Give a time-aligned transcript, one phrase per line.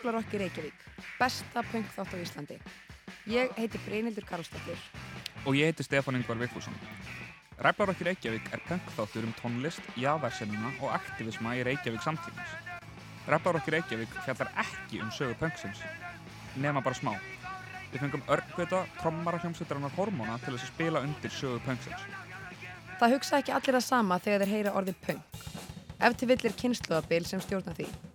[0.00, 0.84] Ræflarokki Reykjavík,
[1.20, 2.54] besta punk þátt á Íslandi.
[3.28, 4.78] Ég heiti Brynildur Karlsdóttir.
[5.44, 6.72] og ég heiti Stefán Ingvar Vigfússon.
[7.58, 12.48] Ræflarokki Reykjavík er punkþáttur um tónlist, jáðarsenuna og aktivisma í Reykjavík samtímans.
[13.28, 15.84] Ræflarokki Reykjavík fjallar ekki um sögu punksins,
[16.56, 17.12] nema bara smá.
[17.92, 22.08] Við fengum örgvita trommara hljómsveitarinnar hormóna til þess að spila undir sögu punksins.
[23.00, 25.44] Það hugsa ekki allir það sama þegar þeir heyra orðið punk.
[26.00, 28.09] Ef til vill er kynnslóðabil sem stjórna því.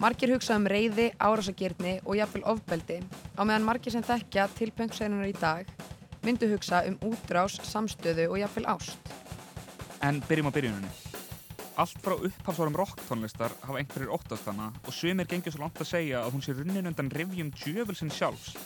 [0.00, 3.02] Margir hugsa um reyði, árásagirni og jafnvel ofbeldi,
[3.36, 5.68] á meðan margir sem þekkja til punksæðunar í dag
[6.24, 9.10] myndu hugsa um útrás, samstöðu og jafnvel ást.
[10.00, 10.92] En byrjum á byrjuninni.
[11.76, 16.24] Allt frá upphafsvarum rocktónlistar hafa einhverjir óttast hana og sumir gengur svo langt að segja
[16.24, 18.56] að hún sé runnin undan rivjum djöfulsinn sjálfs.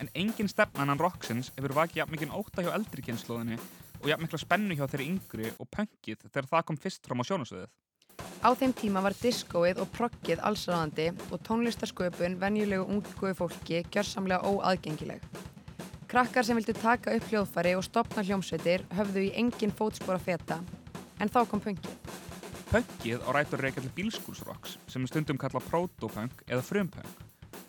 [0.00, 3.60] En engin stefnan hann rocksins hefur vakið jafn mikinn ótta hjá eldri kynnslóðinni
[4.00, 7.28] og jafn mikla spennu hjá þeirri yngri og punkið þegar það kom fyrst fram á
[7.28, 7.68] sjónasöðið.
[8.40, 15.20] Á þeim tíma var diskóið og proggið allsraðandi og tónlistarsköpun venjulegu ungu fólki gjörsamlega óaðgengileg.
[16.08, 20.58] Krakkar sem vildu taka upp hljóðfari og stopna hljómsveitir höfðu í engin fótspor að feta,
[21.20, 22.16] en þá kom punkið.
[22.72, 27.22] Punkið á rætur reykja til bílskúlsrocks sem stundum kallað protopunk eða frumpunk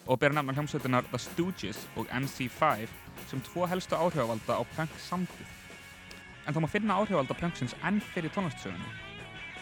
[0.08, 2.88] og ber nefna hljómsveitunar The Stooges og MC5
[3.28, 5.52] sem tvo helstu áhrifavalda á punk samtíð.
[6.48, 9.11] En þá má finna áhrifavalda punksins enn fyrir tónlistsögunni.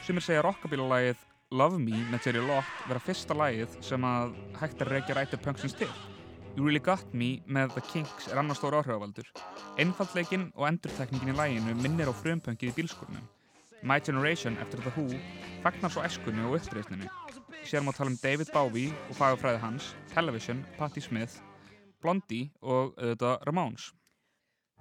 [0.06, 1.20] Sumir segja rockabílalagið
[1.60, 5.76] Love Me með Jerry Lott vera fyrsta lagið sem að hægt er reykja rætur punksins
[5.78, 5.90] til.
[6.56, 9.28] You Really Got Me með The Kinks er annar stór áhrifavaldur.
[9.82, 13.28] Einfaldleikinn og endurtekningin í laginu minnir á frumpunkið í bílskúrnum.
[13.84, 15.20] My Generation eftir The Who
[15.64, 17.12] fagnar svo eskunni og uppreisninni.
[17.68, 21.42] Sér má tala um David Bowie og fagafræði hans, Television, Patti Smith,
[22.02, 23.92] Blondie og auðvitað Ramones.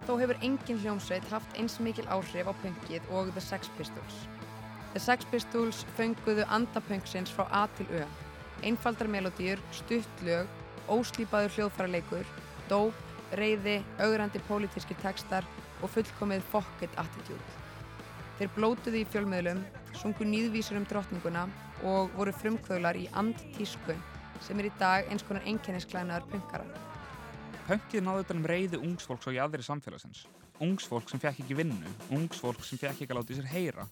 [0.07, 4.27] Þó hefur engin hljómsveit haft eins mikil áhrif á punkið og The Sex Pistols.
[4.95, 8.05] The Sex Pistols fönguðu andapunksins frá A til Ö.
[8.65, 10.49] Einfaldar melodýr, stuttlög,
[10.89, 12.31] óslýpaður hljóðfæraleikur,
[12.71, 12.97] dóp,
[13.37, 15.47] reyði, augrandi pólitíski textar
[15.83, 17.43] og fullkomið fuck it attitude.
[18.39, 19.61] Þeir blótuðu í fjölmiðlum,
[19.99, 21.45] sungu nýðvísur um drottninguna
[21.87, 23.97] og voru frumkvöðlar í andtísku
[24.41, 26.67] sem er í dag eins konar einkennisklænaðar punkara.
[27.69, 30.25] Punkið náðu utan um reyði ungsfólks á jaðri samfélagsins.
[30.59, 33.85] Ungsfólk sem fekk ekki vinnu, ungsfólk sem fekk ekki að láta í sér heyra,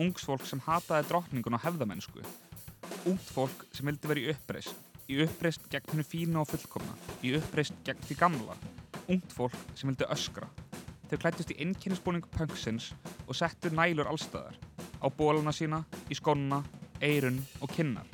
[0.00, 2.22] ungsfólk sem hataði drottningun og hefðamennsku,
[3.10, 4.78] ungt fólk sem vildi vera í uppreist,
[5.12, 8.56] í uppreist gegn hennu fínu og fullkomna, í uppreist gegn því gamla,
[9.04, 10.48] ungt fólk sem vildi öskra.
[11.10, 12.92] Þau klættust í einnkennisbúning punksins
[13.28, 14.56] og settu nælur allstæðar,
[15.04, 16.62] á bólana sína, í skónuna,
[17.04, 18.08] eirun og kinnar.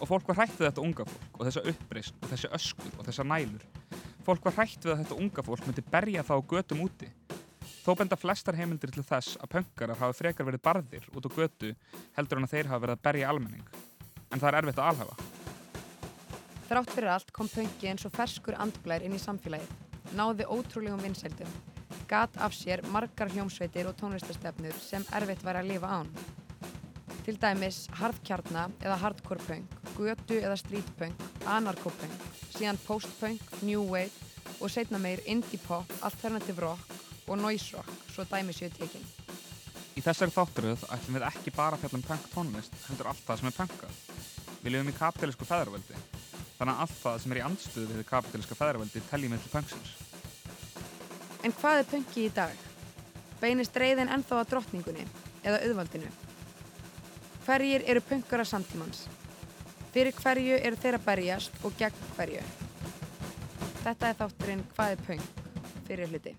[0.00, 3.06] Og fólk var hrætt við þetta unga fólk og þessa uppreist og þessi öskur og
[3.06, 3.62] þessa nælur.
[4.26, 7.12] Fólk var hrætt við að þetta unga fólk myndi berja það á götum úti.
[7.80, 11.70] Þó benda flestar heimildir til þess að punkarar hafa frekar verið barðir út á götu
[12.16, 13.70] heldur en að þeir hafa verið að berja almenning.
[14.28, 15.28] En það er erfitt að alhafa.
[16.68, 19.72] Þrátt fyrir allt kom punki eins og ferskur andblær inn í samfélagið,
[20.18, 21.56] náði ótrúlegum vinsældum,
[22.10, 26.12] gat af sér margar hljómsveitir og tónlistastefnur sem erfitt væri að lifa án.
[27.24, 34.60] Til dæmis harðkjarna eða hardcore punk, götu eða street punk, anarkopunk, síðan post-punk, new wave
[34.60, 36.89] og setna meir indie pop, alternative rock
[37.30, 39.06] og noise rock, svo dæmi séu tekinn.
[39.94, 43.40] Í þessari þátturöð ætlum við ekki bara að fjalla um punk tónlist, heldur allt það
[43.40, 44.00] sem er punkað.
[44.60, 46.00] Við lifum í kapitalísku feðraveldi,
[46.58, 49.94] þannig að allt það sem er í andstöðu við kapitalíska feðraveldi teljum við til punksins.
[51.46, 52.66] En hvað er punki í dag?
[53.40, 55.06] Beinist reyðin ennþá að drottningunni
[55.46, 56.10] eða auðvaldinu?
[57.46, 59.06] Hverjir eru punkara samtímans?
[59.94, 62.44] Fyrir hverju eru þeirra berjast og gegn hverju?
[63.80, 65.42] Þetta er þátturinn Hvað er punk?
[65.88, 66.36] Fyrir hluti.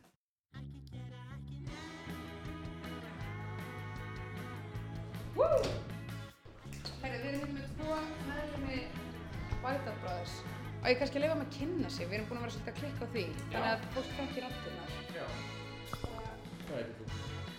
[10.91, 12.71] Og ég kannski að leifa með að kynna sig, við erum búin að vera svolítið
[12.71, 13.21] að klikka á því,
[13.51, 14.89] þannig að fólk þekkir áttirnar.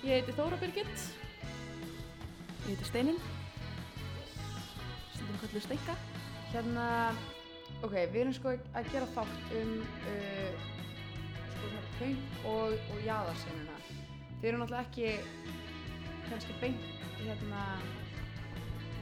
[0.02, 0.98] Ég heiti Þóra Birgit.
[2.66, 3.20] Ég heiti Steinun.
[5.14, 5.94] Stundum kallu Steinka.
[6.52, 6.86] Hérna,
[7.80, 10.52] ok, við erum sko að gera þátt um uh,
[11.54, 13.76] sko svona punk og, og jaðarsenuna.
[14.42, 15.08] Þið eru náttúrulega ekki
[16.28, 16.84] kannski beint
[17.22, 17.64] hérna,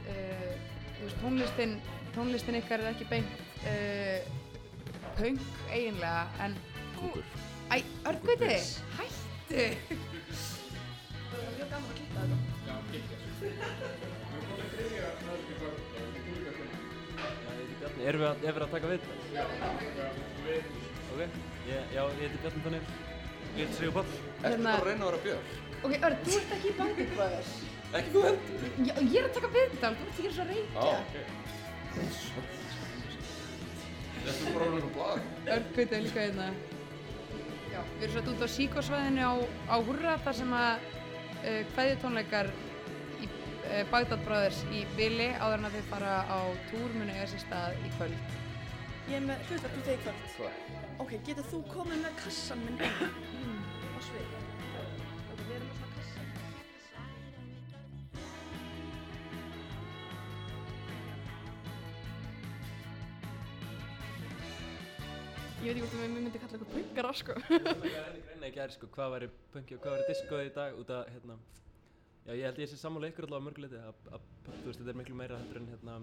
[0.07, 1.75] uh, þú veist, tónlistin,
[2.15, 3.31] tónlistin ykkar er ekki beint
[3.65, 4.19] uh,
[5.17, 6.57] punk eiginlega, en...
[6.99, 7.25] Kúkur.
[7.71, 7.81] Æ,
[8.11, 8.55] örgviti,
[8.99, 9.63] hættu!
[11.31, 12.37] Það er mjög gaman að klippa þetta.
[16.71, 19.01] Bjarni, erum við að, erum við að taka við?
[19.35, 19.43] Já,
[21.11, 21.21] Ok,
[21.67, 22.91] ég, já, ég heiti Bjarni Þannig,
[23.57, 24.11] ég heiti Sigur Pall.
[24.11, 25.45] Ertu Hérna- bara að reyna að vera björn?
[25.81, 27.51] Ok, Örn, þú ert ekki í Bandit Brothers.
[27.91, 28.65] Ekki þú heldur?
[28.87, 30.79] Já, ég er að taka viðtal, þú ert ekki svo að reykja.
[30.91, 31.13] ok.
[34.21, 35.25] Þetta er bara að vera eitthvað blag.
[35.55, 36.47] Örkviti er líka hérna.
[37.71, 39.33] Já, við erum svo út á síkosvæðinu á,
[39.67, 42.51] á Hurra þar sem að uh, kveðjutónleikar
[43.19, 46.39] í uh, Bagdad Brothers í Vili áður en að þið fara á
[46.69, 48.37] túr muni eiga sér stað í kvöld.
[49.09, 50.23] Ég er með hlutverk fyrir þig í kvöld.
[50.37, 50.63] Hvað?
[51.03, 54.40] Ok, getur þú komið með kassan minn inn á svið?
[65.61, 67.33] Ég veit ekki hvort að við myndi kalla eitthvað punkara, sko.
[67.53, 70.53] Ég var að reyna í gær, sko, hvað væri punki og hvað væri diskoð í
[70.55, 71.35] dag út af, hérna,
[72.25, 74.97] já, ég held ég sé sammála ykkur allavega mörguleiti að, að, þú veist, þetta er
[74.97, 75.99] miklu meira heldur en, hérna,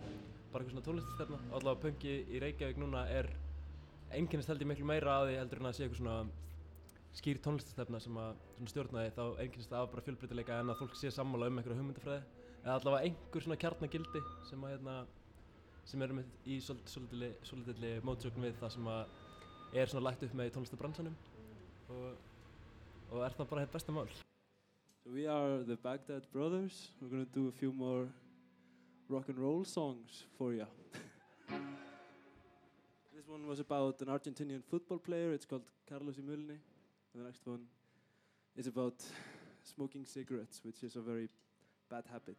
[0.53, 1.41] bara eitthvað svona tónlistastefna.
[1.59, 3.33] Allavega punki í Reykjavík núna er,
[4.15, 6.19] einkennist held ég miklu meira á því heldur en að sé eitthvað svona
[7.19, 10.85] skýr tónlistastefna sem að svona stjórna því, þá einkennist það af bara fjölbreytileika en að
[10.85, 12.23] fólk sé sammála um einhverja hugmyndafræði
[12.63, 14.99] eða allavega einhver svona kjarnagildi sem að, hérna,
[15.89, 19.17] sem er með í svolítilli mótsögn við það sem að
[19.73, 21.17] er svona lagt upp með í tónlistabransanum
[21.93, 22.07] og,
[23.11, 24.09] og er það bara hitt besta mál.
[25.03, 26.91] So we are the Baghdad Brothers.
[27.01, 28.09] We're gonna do a few more
[29.09, 30.67] rock and roll songs for you.
[33.15, 35.33] this one was about an Argentinian football player.
[35.33, 36.59] It's called Carlos Imulni.
[37.15, 37.65] And the next one
[38.57, 39.03] is about
[39.63, 41.29] smoking cigarettes, which is a very
[41.91, 42.37] bad habit.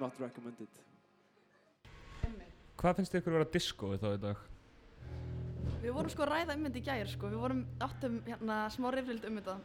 [0.00, 0.68] Not recommended.
[2.78, 4.53] Hvað finnst ykkur að vera diskóið þá í dag?
[5.84, 8.86] Við vorum sko að ræða um þetta í gær sko, við vorum áttum hérna smá
[8.94, 9.56] reyfrild um þetta.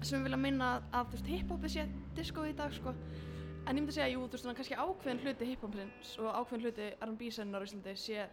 [0.00, 1.84] Sem við vilja minna að þú veist hip-hopi sé
[2.16, 2.94] disco í dag sko.
[3.64, 6.88] En ég myndi segja, jú, þú veist svona kannski ákveðin hluti hip-hopsins og ákveðin hluti
[7.06, 8.26] R&B sennar á Íslandi sé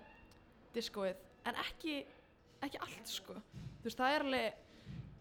[0.73, 1.21] discoið.
[1.45, 1.99] En ekki,
[2.65, 3.37] ekki allt sko.
[3.37, 4.59] Þú veist, það er alveg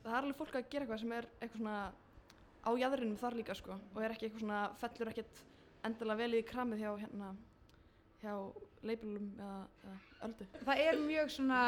[0.01, 1.79] það er alveg fólk að gera eitthvað sem er eitthvað svona
[2.61, 5.43] á jæðrinum þar líka sko og er ekki eitthvað svona, fellur ekkert
[5.85, 7.31] endilega vel í kramið hjá hérna
[8.21, 8.35] hjá
[8.87, 9.97] leipilum eða, eða
[10.29, 11.63] öldu Það er mjög svona,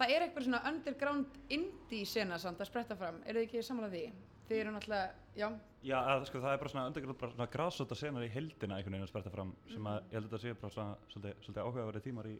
[0.00, 3.22] það er eitthvað svona underground indie sena samt að spretta fram.
[3.24, 4.26] Er þið ekki samanlega því?
[4.46, 5.48] Þið eru náttúrulega, já,
[5.86, 8.96] Já, að, sko, það er bara svona undirgrunn, bara svona grassóta senar í heildina einhvern
[8.96, 11.60] veginn að sperta fram sem að ég held að þetta sé bara svona svolítið, svolítið
[11.62, 12.32] áhugaverið tímar í,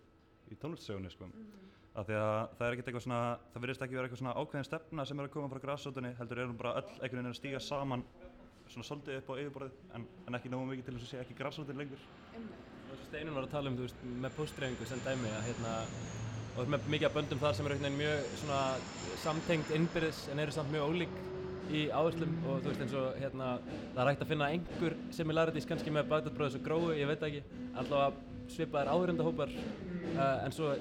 [0.50, 1.29] í tónlistsögunni sko.
[1.97, 3.21] Af því að það er ekkert eitthvað svona,
[3.53, 6.43] það virðist ekki vera eitthvað svona ákveðin stefna sem er að koma frá grassótunni, heldur
[6.43, 8.03] erum bara öll einhvern veginn að stíga saman
[8.67, 11.38] svona svolítið upp á yfirborðið en, en ekki nógu mikið til þess að sé ekki
[11.38, 12.09] grassótin lengur.
[13.07, 15.73] Steinun var að tala um, þú veist, með postdreifingu sem dæmi að hérna,
[16.57, 18.61] og er með mikið af böndum þar sem eru einhvern veginn mjög svona
[19.23, 21.19] samtengt innbyrðis en eru samt mjög ólík
[21.67, 23.50] í áherslum og þú veist eins og hérna,
[23.95, 27.23] það er hægt að finna einhver similarities kannski með Bagdad Brothers og Gróu, ég veit
[27.23, 30.75] það ekki, allavega svipaðir áhörendahópar uh, en svo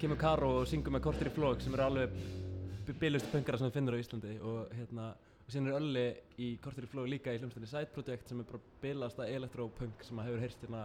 [0.00, 3.76] kemur Karo og syngur með Kortir í flók sem eru alveg biljustu pöngara sem þú
[3.76, 5.12] finnur á Íslandi og hérna
[5.44, 6.04] og síðan er Ölli
[6.40, 10.18] í Kortir í flók líka í hljómsveitinni Side Project sem er bara bilasta elektrópunk sem
[10.20, 10.82] að hefur heyrst hérna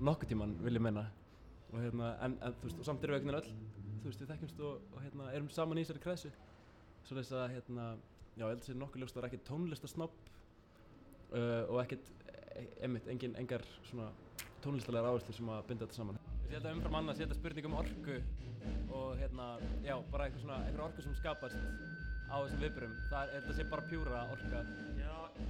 [0.00, 1.04] nokkuð tíman vil ég menna
[1.74, 4.00] og hérna, en, en þú veist, og samt erum við einhvern veginn öll.
[4.02, 6.30] Þú veist, við þekkjumst og, og hérna, erum saman í þessari kreðsu
[7.04, 7.86] svo þess að, hérna,
[8.34, 10.14] já, ég held að sé nokkuð ljóst að það er ekkert tónlistasnopp
[11.34, 12.12] uh, og ekkert,
[12.54, 14.08] e einmitt, engin, engar svona
[14.64, 16.20] tónlistalegar áherslu sem að binda þetta saman.
[16.46, 18.18] Ég held að umfram annað sé þetta spurning um orku
[18.94, 19.48] og hérna,
[19.84, 21.58] já, bara eitthvað svona, eitthvað orku sem skapast
[22.30, 24.62] á þessum viðbyrjum, það er, þetta sé bara pjúra orka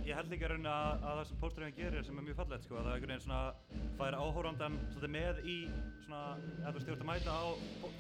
[0.05, 2.79] ég held líka raun að, að það sem pósturinn gerir sem er mjög fallegt sko,
[2.79, 5.57] að það er einhvern veginn svona fær áhórandan svolítið með í
[6.05, 6.23] svona,
[6.65, 7.45] ef þú stjórn að mæta á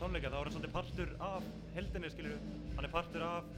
[0.00, 2.42] tónleika þá er hann svolítið partur af heldinni skilur,
[2.76, 3.54] hann er partur af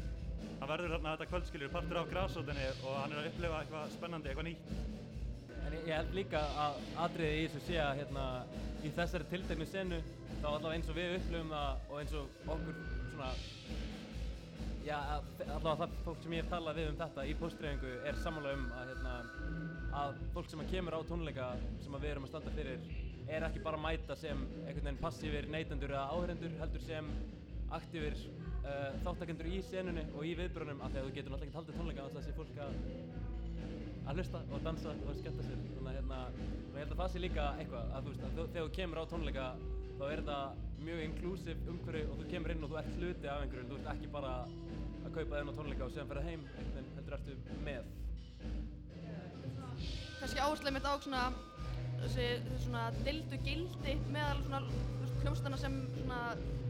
[0.61, 3.97] hann verður þarna þetta kvöld skilur, partur af grásótinni og hann er að upplifa eitthvað
[3.97, 4.71] spennandi, eitthvað nýtt.
[5.67, 8.27] En ég, held líka að atriði í þessu sé að hérna,
[8.87, 10.01] í þessari tilteknu senu
[10.41, 12.81] þá allavega eins og við upplifum það og eins og okkur
[13.11, 13.31] svona
[14.87, 18.53] já, allavega það fólk sem ég hef talað við um þetta í postdreifingu er sammála
[18.55, 19.15] um að, hérna,
[20.03, 21.49] að fólk sem að kemur á tónleika
[21.83, 22.91] sem við erum að standa fyrir
[23.27, 27.09] er ekki bara að mæta sem einhvern veginn passífir neytendur eða áhörendur heldur sem
[27.75, 31.61] aktífir uh, þáttakendur í senunni og í viðbrunum af því að þú getur náttúrulega ekki
[31.61, 32.77] haldið tónleika á þess að sé fólk að
[34.07, 35.63] að hlusta og dansa og skemmta sér.
[35.75, 38.69] Þannig að hérna, ég held að það sé líka eitthvað að þú veist að þegar
[38.69, 39.47] þú kemur á tónleika
[39.97, 40.39] þá er þetta
[40.87, 43.91] mjög inclusive umhverfi og þú kemur inn og þú ert hluti af einhverju þú ert
[43.95, 47.89] ekki bara að kaupa þennan tónleika og síðan ferða heim einhvern veginn heldur ertu með.
[50.21, 51.23] Kannski áherslu mitt á svona
[52.03, 54.61] þessi, þessi svona dildu gildi meðal svona
[55.23, 56.21] hljómsdana sem svona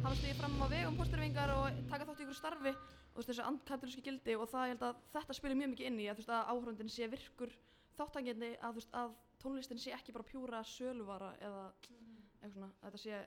[0.04, 2.74] hafa stigið fram á vegum pósturvingar og taka þátt í ykkur starfi
[3.16, 6.10] og þessi andkatolísku gildi og það ég held að þetta spilir mjög mikið inn í
[6.12, 7.54] að veist að áhörundin sé virkur
[7.98, 12.05] þáttangjandi að að tónlistin sé ekki bara pjúra söluvara eða eitthvað
[12.54, 13.20] svona þetta sé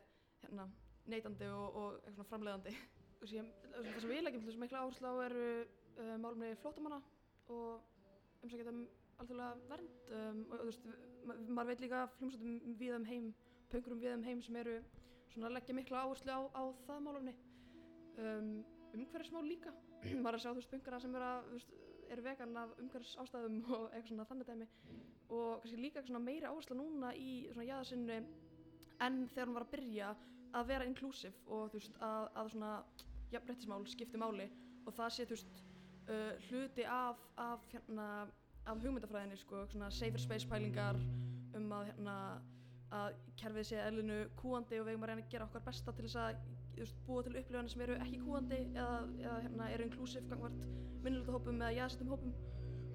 [0.44, 0.70] hérna
[1.10, 2.76] neytandi og, og svona framleiðandi.
[3.28, 5.46] Sé, það sem við leggjum til þess mikla áherslu á eru
[6.00, 7.02] uh, málumni flótamanna
[7.52, 8.82] og umsækjað um
[9.20, 10.14] alþjóðlega vernd.
[10.16, 10.90] Um, og þú veist,
[11.28, 13.30] ma maður veit líka fljómsveitum við um heim,
[13.74, 14.80] pöngurum við um heim sem eru
[15.34, 17.36] svona að leggja mikla áherslu á, á það málumni
[18.24, 18.50] um,
[18.96, 19.76] umhverfismál líka.
[20.24, 21.78] Maður er að sjá þú veist pöngara sem eru, að, þú veist,
[22.10, 24.70] eru vegan af umhverfis ástæðum og eitthvað svona þannig dæmi.
[25.30, 28.22] Og kannski líka svona meiri áherslu núna í svona jáðarsinnu
[29.06, 30.10] en þegar hún var að byrja
[30.60, 32.74] að vera inclusive og þú veist að, að svona
[33.34, 34.50] jafnbrettismál skipti máli
[34.86, 35.64] og það sé þú veist
[36.10, 38.08] uh, hluti af, af hérna
[38.70, 40.98] af hugmyndafræðinni sko, svona safer space pælingar
[41.58, 42.16] um að hérna
[42.94, 46.06] að kerfið sé eðlinu kúandi og við eigum að reyna að gera okkar besta til
[46.06, 46.40] þess að
[46.80, 50.64] veist, búa til upplifanir sem eru ekki kúandi eða, eða hérna, eru inclusive gangvart
[51.04, 52.34] minnilegt hópum eða jaðsettum hópum.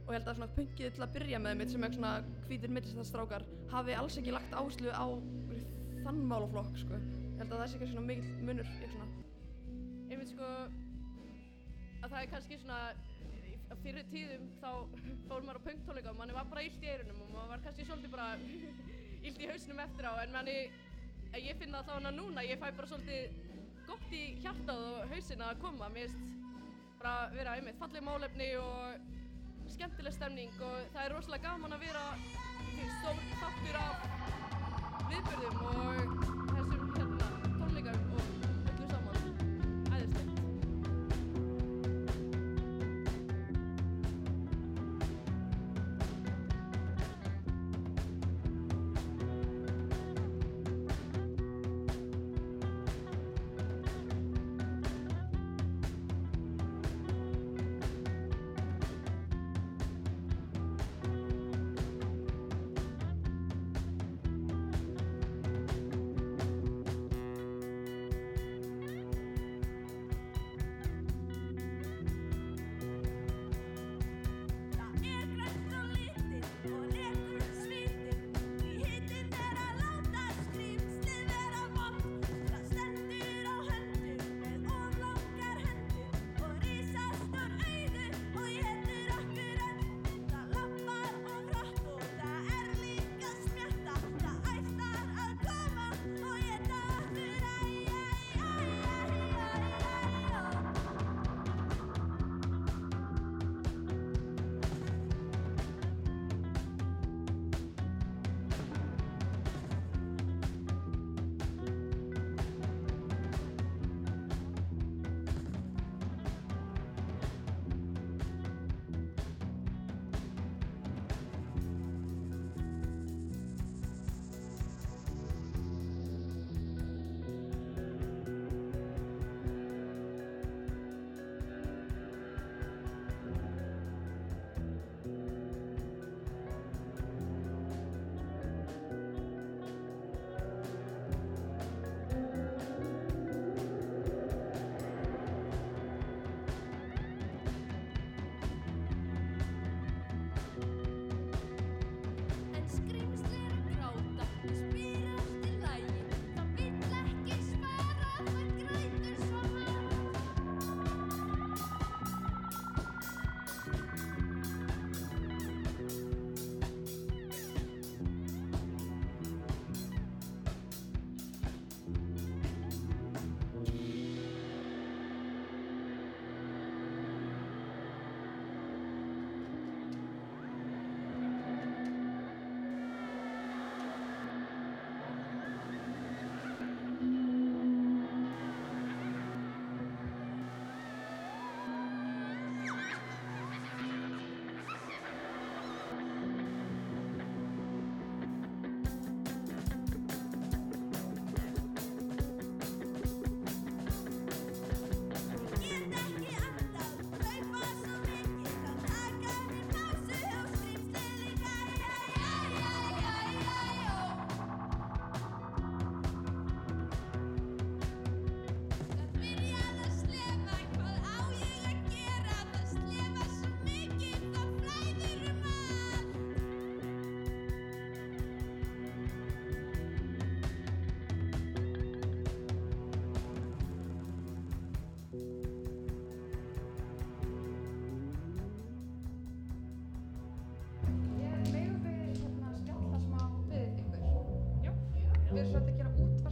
[0.04, 2.14] Og ég held að svona pungið til að byrja með mitt sem er svona
[2.48, 5.06] hvítir millistæðstrákar hafi alls ekki lagt áherslu á
[6.04, 6.98] þann málaflokk sko.
[6.98, 9.06] ég held að það sé ekki svona mikill munur í svona
[10.10, 10.48] einmitt sko
[12.04, 12.80] að það er kannski svona
[13.82, 14.68] fyrir tíðum þá
[15.28, 17.88] fór maður á punktónleika og manni var bara illt í eyrunum og maður var kannski
[17.88, 18.28] svolítið bara
[19.26, 20.58] illt í hausnum eftir á en manni,
[21.40, 23.42] ég finna það þá hana núna ég fæ bara svolítið
[23.88, 26.40] gott í hjartað og hausina að koma mér finnst
[27.00, 29.10] bara vera einmitt falleg málefni og
[29.74, 32.06] skemmtileg stemning og það er rosalega gaman að vera
[33.00, 34.43] stór þáttur af
[35.14, 36.43] viðbörðum og þessum hérna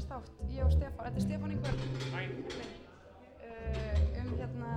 [0.03, 1.75] útvarstátt, ég og Stefán, þetta er Stefán einhver
[3.47, 4.73] uh, um hérna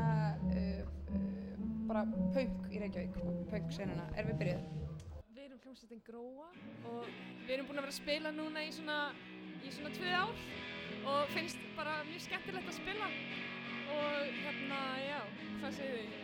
[0.54, 0.82] uh,
[1.16, 2.04] uh, bara
[2.36, 3.18] punk í Reykjavík,
[3.50, 4.68] punk senuna, erum við byrjuð?
[5.36, 6.50] Við erum hljómsveitin Gróa
[6.92, 7.10] og
[7.48, 9.00] við erum búin að vera að spila núna í svona,
[9.66, 10.46] í svona tvö ár
[11.16, 13.10] og finnst bara mjög skemmtilegt að spila
[13.96, 15.20] og hérna, já,
[15.62, 16.22] hvað segir þið?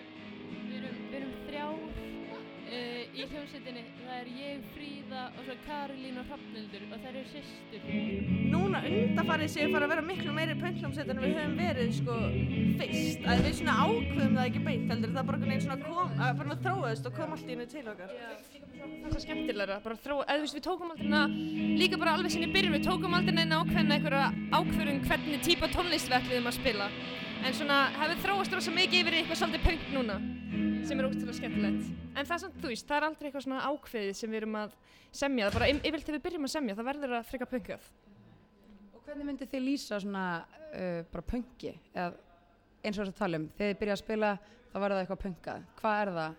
[0.72, 3.84] Við erum, við erum þrjár uh, í hljómsveitinni.
[4.04, 8.41] Það er ég, Fríða og svo Karolín og Hrafnildur og það eru systur.
[8.92, 12.16] Undarfarið séu fara að vera miklu meiri pönglumsveit en við höfum verið sko
[12.82, 13.22] fyrst.
[13.24, 15.14] Að við svona ákveðum það ekki beint heldur.
[15.16, 18.12] Það bara veginn svona kom, að bara þróaðist og kom allt í hennu til okkar.
[18.82, 21.24] Það er svo skemmtilegra, bara þróa, eða þú veist, við tókum aldrei neina,
[21.80, 25.70] líka bara alveg sinni í byrjun, við tókum aldrei neina ákveðna einhverja ákvörðun hvernig típa
[25.72, 26.90] tónlist við ætliðum að spila.
[27.42, 30.18] En svona, hefur þróast rosa mikið yfir eitthvað svolítið punk núna,
[30.86, 31.92] sem er ótrúlega skemmtilegt.
[32.12, 34.58] En það er samt, þú veist, það er aldrei eitthvað svona ákveðið sem við erum
[34.62, 34.78] að
[35.12, 37.92] semja, það bara, yfirleitt þegar við byrjum að semja, það verður að freka punkað.
[39.12, 40.26] Hvernig myndið þið lýsa svona
[40.72, 42.14] uh, bara punki, eða
[42.80, 44.30] eins og þess að tala um, þegar þið byrja að spila,
[44.72, 45.66] þá verður það eitthvað punkað.
[45.82, 46.38] Hvað er það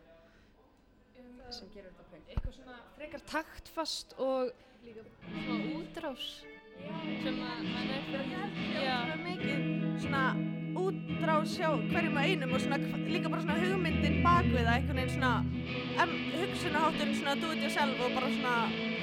[1.53, 2.31] sem gerir þetta punk?
[2.33, 4.55] Eitthvað svona frekar taktfast og
[4.87, 6.31] Líka svona útrás
[6.81, 8.57] sem að mann er fyrir.
[8.73, 8.97] Já.
[9.03, 9.69] Svona mikið
[10.07, 10.25] svona
[10.87, 15.03] útrás hjá hverjum að einum og svona líka bara svona hugmyndin bak við það, einhvern
[15.03, 15.35] veginn svona
[16.07, 18.57] um, hugsunahátturinn svona do it yourself og bara svona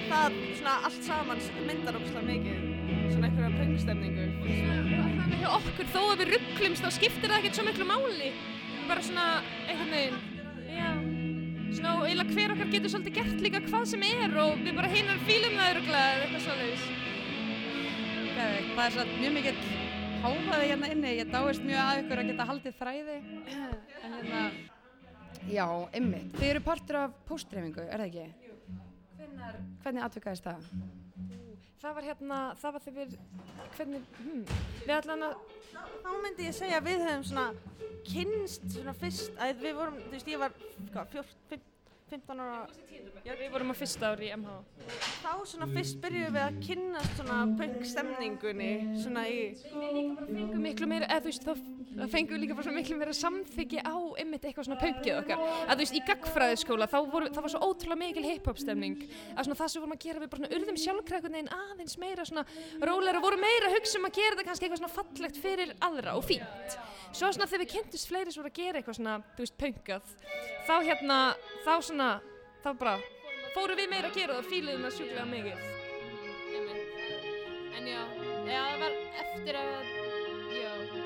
[0.10, 2.78] það svona allt saman myndar ógslag mikið
[3.13, 4.26] svona einhverja punkstemningu.
[5.19, 8.32] þannig hjá okkur, þó að við rugglumst, þá skiptir það ekkert svo miklu máli.
[8.89, 9.26] Bara svona,
[9.67, 10.17] einhvern veginn,
[10.74, 10.89] já.
[11.69, 14.89] Svona, og eiginlega hver okkar getur svolítið gert líka hvað sem er og við bara
[14.89, 16.88] heinar fílum það öruglega eða eitthvað.
[18.39, 18.74] Geðveikt.
[18.74, 19.88] Það er svo mjög mikill
[20.24, 23.17] háfaði hérna inni, ég dáist mjög að ykkur að geta haldið þræði.
[24.04, 24.41] En hérna,
[25.48, 25.65] já,
[26.00, 26.32] ymmit.
[26.39, 28.56] Þið eru partur af póstdreifingu, er það ekki?
[29.19, 30.72] Hvenær, hvernig atvikaðist það?
[31.79, 33.11] Það var hérna, það var þegar
[33.77, 34.41] hvernig, hm,
[34.83, 35.35] við allan að,
[36.03, 37.45] Þá myndi ég segja að við höfum svona
[38.09, 40.55] kynst svona fyrst, að við vorum, þú veist, ég var,
[40.91, 41.78] hvað, 14, 15
[42.10, 42.67] ára,
[43.24, 44.56] já, við vorum á fyrsta ári í MH.
[45.22, 48.72] þá svona fyrst byrjuðum við að kynnast svona punkstemningunni,
[49.04, 52.98] svona í, fengum miklu meira, eða þú veist, þá fengum við líka bara svona miklu
[52.98, 55.45] meira samþyggi á ymmit eitthvað svona punkið okkar.
[55.67, 59.06] Að þú veist, í gagfræðiskóla, þá voru, það var svo ótrúlega mikil hip-hop stemning.
[59.36, 62.45] Að svona það sem vorum að gera, við bara svona urðum sjálfkrækunni aðeins meira svona
[62.82, 66.15] róleira, voru meira að hugsa um að gera þetta kannski eitthvað svona fallegt fyrir aðra
[66.17, 66.80] og fínt.
[67.10, 70.12] Svo svona þegar við kynntust fleiri sem voru að gera eitthvað svona, þú veist, punkað,
[70.67, 71.17] þá hérna,
[71.65, 71.98] þá svona,
[72.63, 72.95] þá bara,
[73.55, 75.59] fórum við meira að gera það og fíluðum það sjúklega mikið.
[77.79, 78.01] En já,
[78.49, 79.89] já, það var eftir að,
[80.55, 81.01] já, þú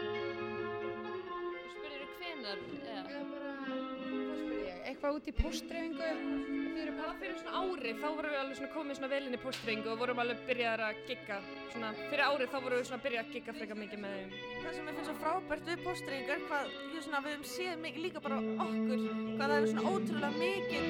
[1.73, 2.65] spurður hvenar,
[2.97, 3.23] eða?
[3.63, 4.84] Hvað spyrir ég?
[4.91, 6.62] Eitthvað út í póstdreifingu?
[6.73, 9.39] Það var fyrir svona ári, þá vorum við alveg svona komið svona vel inn í
[9.43, 11.36] postringu og vorum alveg byrjaðar að gigga.
[11.69, 14.31] Svona fyrir ári þá vorum við svona byrjað að gigga frekar mikið með þeim.
[14.63, 18.01] það sem ég finnst svo frábært við postringar, hvað, ég svona, við höfum séð mikið
[18.07, 19.03] líka bara okkur,
[19.36, 20.86] hvað það er svona ótrúlega mikið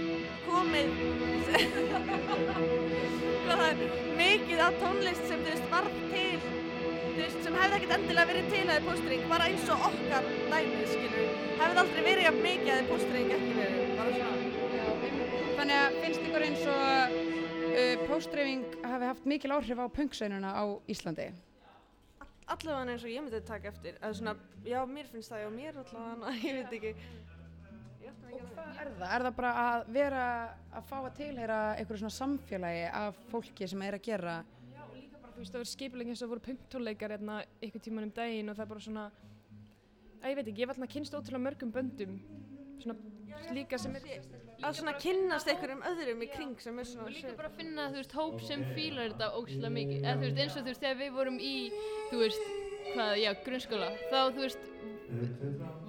[0.47, 0.89] komið,
[3.43, 3.77] hvað það er
[4.21, 6.39] mikið af tónlist sem, þú veist, varð til,
[7.03, 10.87] þú veist, sem hefði ekkert endilega verið til að postring, bara eins og okkar dæmið,
[10.95, 14.42] skilur, hefði aldrei verið jafn mikið að postring ekki verið, bara svona.
[15.63, 20.63] Þannig að finnst ykkur eins og uh, póstdreifing hafi haft mikil áhrif á punksönuna á
[20.91, 21.30] Íslandi?
[22.52, 24.34] allavega eins og ég myndi taka eftir að svona,
[24.67, 26.91] já, mér finnst það, já, mér allavega, ég veit ekki
[28.34, 29.08] Og hvað er það?
[29.08, 30.28] Er það bara að vera
[30.76, 34.38] að fá að tilheyra einhverju svona samfélagi af fólki sem er að gera
[34.91, 38.15] Líka bara, þú veist, það voru skipulegn eins og voru punktóleikar hérna ykkur tíman um
[38.19, 39.10] daginn og það er bara svona,
[40.19, 42.23] að ég veit ekki, ég var alltaf að kynst ótrúlega mörgum böndum.
[42.84, 44.42] Svona líka sem er...
[44.61, 47.87] að svona kynnast einhverjum öðrum í kring sem er svona Og líka bara að finna,
[47.91, 49.97] þú veist, hóp sem fílar þetta ógæslega mikið.
[50.03, 51.55] Eða þú veist, eins og þú veist, þegar við vorum í,
[52.11, 52.45] þú veist,
[52.93, 54.69] hvað, já, grunnskóla, þá, þú veist,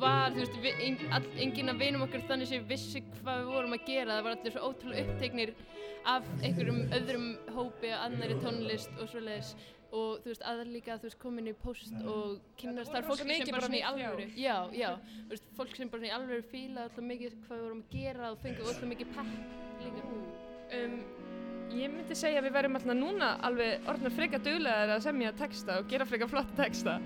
[0.01, 3.53] var, þú veist, vi, ein, all, enginn af vinum okkur þannig sem vissi hvað við
[3.55, 4.17] vorum að gera.
[4.19, 5.55] Það var allir svo ótrúlega upptegnir
[6.15, 9.55] af einhverjum öðrum hópi, annari tónlist og svoleiðis.
[9.95, 13.47] Og þú veist, aðra líka, þú veist, komin í post og kynnast þar fólki mikið
[13.47, 14.25] sem bara svona í alvöru.
[14.35, 17.67] Já, já, þú veist, fólk sem bara svona í alvöru fíla alltaf mikið hvað við
[17.69, 20.09] vorum að gera og fengið alltaf mikið pepp líka.
[20.75, 20.97] Um,
[21.75, 25.79] ég myndi segja að við verðum alltaf núna alveg orðnar frekar duglegar að semja texta
[25.79, 26.97] og gera frekar flotta texta.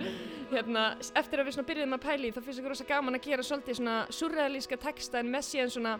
[0.52, 0.84] Hérna,
[1.20, 3.82] eftir að við svona byrjuðum að pæli þá finnst okkur rosa gaman að gera svolítið
[3.82, 5.98] svona surrealíska texta en með síðan svona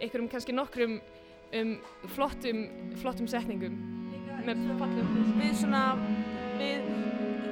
[0.00, 1.76] einhverjum kannski nokkrum um,
[2.16, 2.66] flottum,
[2.98, 3.95] flottum setningum
[4.46, 5.12] með fallum.
[5.40, 5.82] við svona,
[6.60, 6.88] við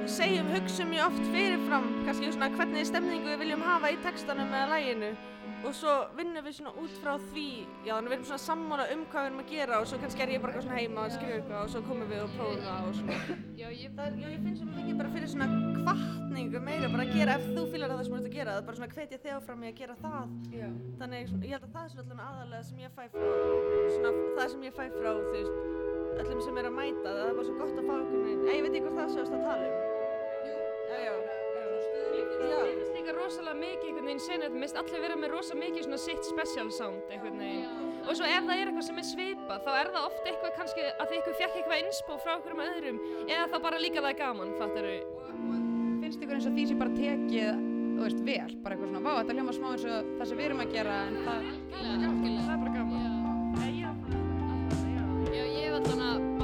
[0.09, 4.75] segjum, hugsum mjög oft fyrirfram kannski svona hvernig stemningu við viljum hafa í textanum eða
[4.75, 5.15] læginu
[5.65, 7.45] og svo vinnum við svona út frá því
[7.87, 10.21] já þannig við erum svona sammála um hvað við erum að gera og svo kannski
[10.25, 12.61] er ég bara eitthvað svona heima að skrifa eitthvað og svo komum við og prófum
[12.65, 13.15] það og svona
[13.55, 15.47] Já, ég, það já, ég finn svo mikið bara fyrir svona
[15.79, 18.67] kvartningu meira bara að gera ef þú fýlar það sem þú ert að gera það
[18.69, 20.23] bara svona hvetja þig áfram í að gera það
[20.59, 20.69] Já.
[21.01, 23.25] þannig ég held að það er svona aðalega sem ég fæ frá
[23.95, 25.84] svona
[26.15, 28.45] það öllum sem er að mæta það er bara svo gott að fá einhvern veginn.
[28.45, 29.75] Ei, ég veit ekki hvort það sést að tala um
[30.85, 31.15] já, já,
[32.45, 35.85] Mér finnst líka rosalega mikið einhvern veginn senið, mér finnst allir vera með rosa mikið
[35.85, 37.93] svona sitt special sound einhvern veginn.
[38.05, 40.83] Og svo ef það er eitthvað sem er svipað, þá er það oft eitthvað kannski
[40.87, 44.19] að þið ykkur fjekk eitthvað inspo frá einhverjum öðrum, eða þá bara líka það er
[44.21, 44.89] gaman, fattar
[46.05, 47.63] Finnst ykkur eins og því sem bara tekið,
[47.95, 50.45] þú veist, vel, bara eitthvað svona, vá, þetta hljóma smá eins og það sem við
[50.51, 51.41] erum að gera, en það,
[51.73, 52.94] það er bara gaman.
[55.85, 56.34] Já, ég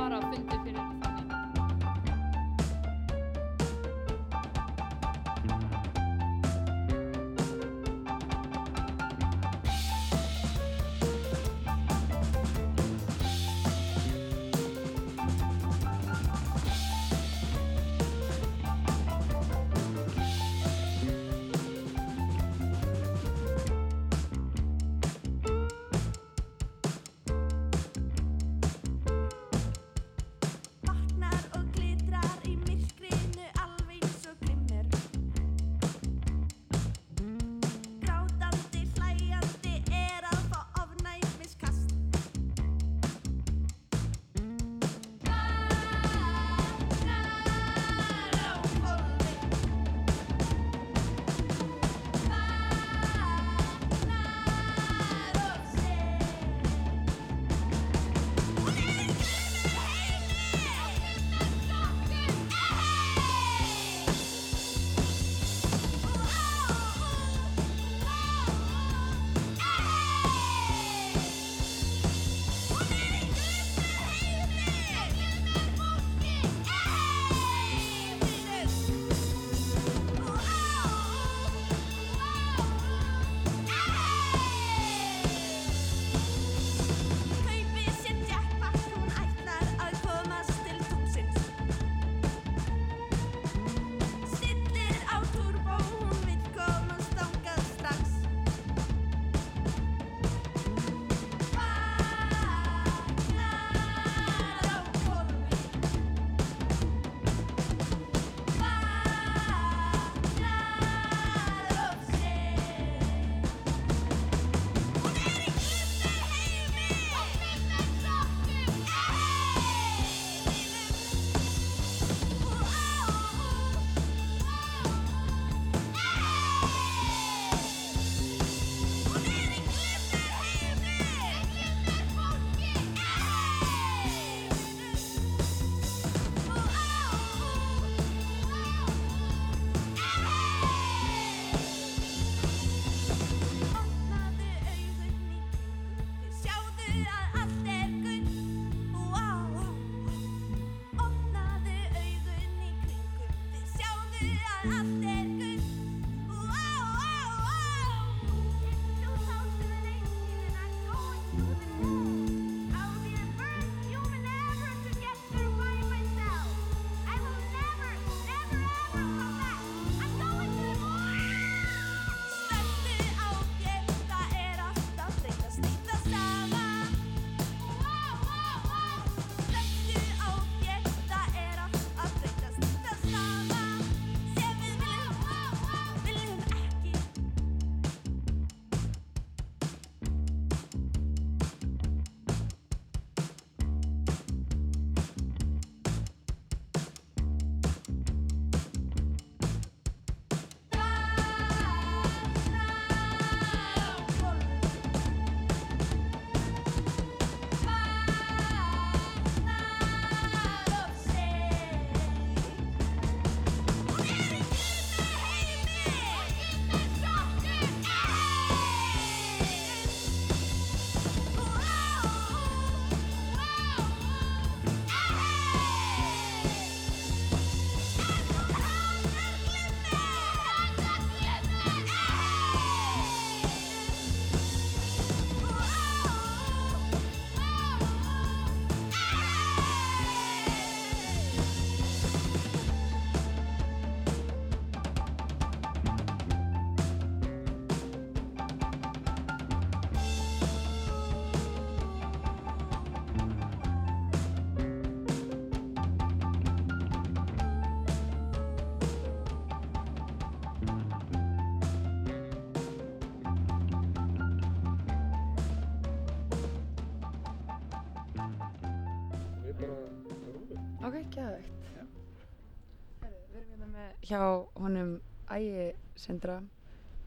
[274.06, 274.22] hjá
[274.58, 274.98] honum
[275.32, 276.40] Ægi Sindra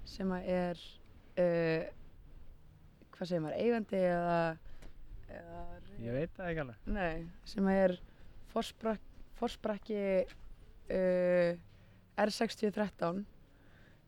[0.09, 0.81] sem að er,
[1.41, 1.85] uh,
[3.15, 4.39] hvað segir maður, eigandi eða,
[5.29, 5.63] eða
[6.03, 6.89] Ég veit það ekki alveg.
[6.91, 7.95] Nei, sem er
[8.53, 9.05] forsprak,
[9.39, 11.53] forsprakki uh,
[12.25, 13.23] R6013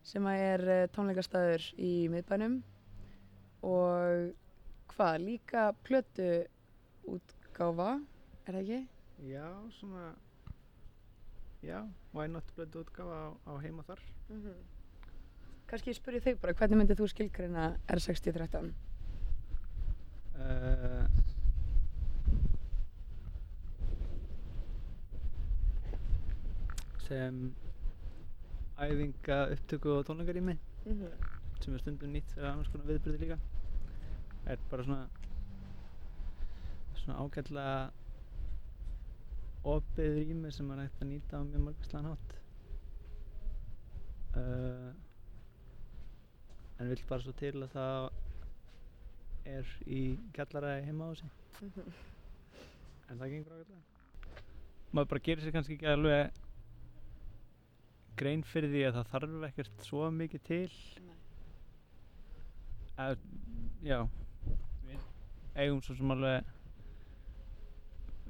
[0.06, 2.58] sem að er uh, tónleikastæður í miðbænum
[3.66, 4.34] og
[4.92, 6.28] hvað, líka plötu
[7.10, 7.96] útgáfa,
[8.44, 8.80] er það ekki?
[9.30, 10.10] Já, svona,
[11.66, 11.82] já,
[12.14, 14.00] why not blödu útgáfa á, á heima þar.
[14.30, 14.56] Mm
[15.66, 18.68] Kanski ég spurði þig bara, hvernig myndið þú skilgreina R6013?
[20.36, 21.08] Uh,
[27.06, 27.40] sem
[28.78, 31.10] æfinga upptöku og tónleikarými Mhm.
[31.60, 33.38] sem er stundum nýtt fyrir annars konar viðbyrði líka
[34.46, 35.08] er bara svona
[36.96, 37.90] svona ágætlega
[39.66, 42.34] opið rými sem er hægt að nýta á mjög margastlega hátt.
[44.36, 44.92] Uh,
[46.80, 48.08] en vill bara svo til að það
[49.56, 50.00] er í
[50.36, 51.30] kjallara heima á sig
[51.62, 51.92] Mhm.
[53.10, 53.82] en það gengur ágætlega.
[54.92, 56.30] Maður bara gerir sér kannski ekki alveg
[58.16, 60.70] grein fyrir því að það þarf ekkert svo mikið til.
[62.98, 63.18] Að,
[63.82, 63.98] já
[64.86, 65.00] við
[65.56, 66.44] eigum svo sem alveg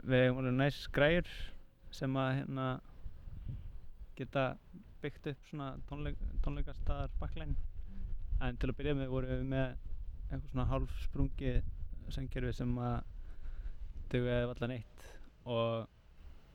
[0.06, 1.30] við eigum alveg næs græur
[1.94, 2.66] sem að hérna
[4.16, 4.44] geta
[5.02, 7.56] byggt upp svona tónleik, tónleikastaðar baklæn
[8.44, 9.66] en til að byrja með vorum við með
[10.30, 11.58] eitthvað svona hálf sprungið
[12.14, 12.96] sengkerfi sem að
[14.12, 15.06] dugaði allan eitt.
[15.46, 15.86] Og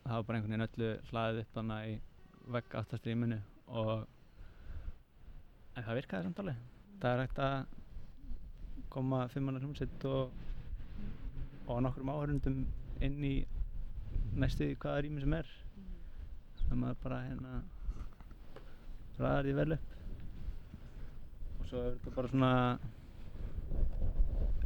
[0.05, 1.97] það var bara einhvern veginn öllu hlaðið upp þannig í
[2.55, 3.95] vegg aftast í munu og
[5.75, 6.63] en það virkaði samt alveg.
[7.01, 7.57] Það er hægt að
[8.91, 10.39] koma fimmannar hljómsveit og
[11.71, 12.63] og nokkrum áhörundum
[13.05, 13.35] inn í
[14.31, 15.47] því hvaða rými sem er.
[16.61, 17.53] Sem maður bara hérna
[19.19, 19.89] ræðar því vel upp.
[21.59, 22.53] Og svo er þetta bara svona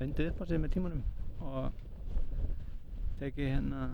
[0.05, 1.03] undið upp á sig með tímanum
[1.45, 1.81] og
[3.21, 3.87] tekið hérna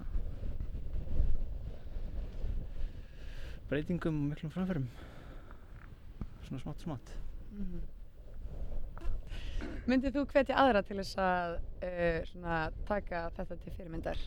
[3.70, 4.92] breytingum og miklum framförum.
[6.48, 7.18] Svona smátt smátt.
[7.52, 7.91] Mhm.
[9.90, 14.22] Myndið þú hvetja aðra til þess að uh, svona, taka þetta til fyrirmyndar?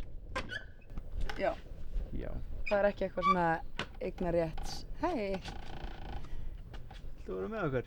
[1.40, 1.52] Já.
[2.14, 2.30] Já.
[2.68, 3.48] Það er ekki eitthvað svona
[4.04, 4.74] eignarétt.
[5.02, 5.40] Hei,
[7.24, 7.86] Þú voru með okkur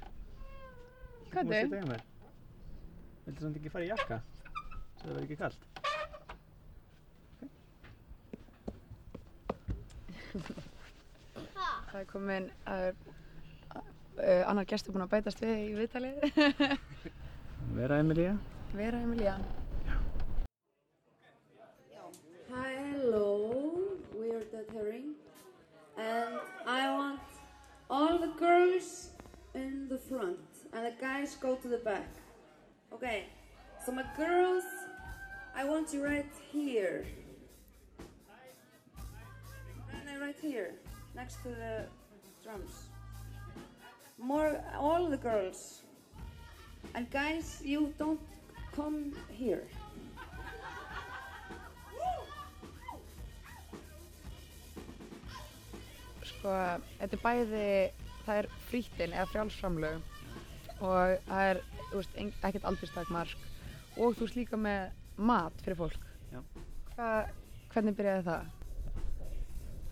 [1.34, 1.68] Hvað er?
[1.70, 2.06] mér
[3.28, 4.22] Viltu samt ekki fara í jakka?
[4.98, 5.68] Svo það verður ekki kallt
[11.88, 12.90] það er komin uh,
[13.74, 16.16] uh, annar gestur búinn að bætast við í viðtalið.
[17.74, 18.38] Vera Emilía
[18.74, 19.38] Vera Emilía.
[22.52, 23.98] Hi, hello.
[24.18, 25.16] We are Dead Herring.
[25.98, 27.20] And I want
[27.90, 29.10] all the girls
[29.54, 30.40] in the front
[30.74, 32.08] and the guys go to the back.
[32.94, 33.26] Okay,
[33.86, 34.64] so my girls,
[35.56, 37.06] I want you right here.
[40.08, 40.74] And right here,
[41.16, 41.86] next to the
[42.44, 42.90] drums.
[44.18, 45.84] More, all the girls.
[46.94, 48.20] And guys, you don't
[48.76, 49.64] come here.
[56.28, 56.52] Sko,
[57.00, 57.64] þetta er bæði,
[58.26, 60.16] það er frýttin eða frjálsframlög
[60.86, 61.60] og það er,
[61.90, 63.46] þú veist, ekkert aldurstakmark
[63.98, 64.92] og þú veist líka með
[65.30, 66.04] mat fyrir fólk.
[66.34, 66.42] Já.
[66.94, 67.32] Hvað,
[67.74, 68.52] hvernig byrjaði það?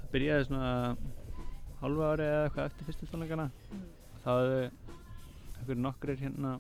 [0.02, 0.74] Það byrjaði svona
[1.82, 3.86] hálfa ári eða eitthvað eftir fyrstu tónleikana Mm.
[4.26, 4.32] þá
[5.56, 6.58] einhverjir nokkrir hérna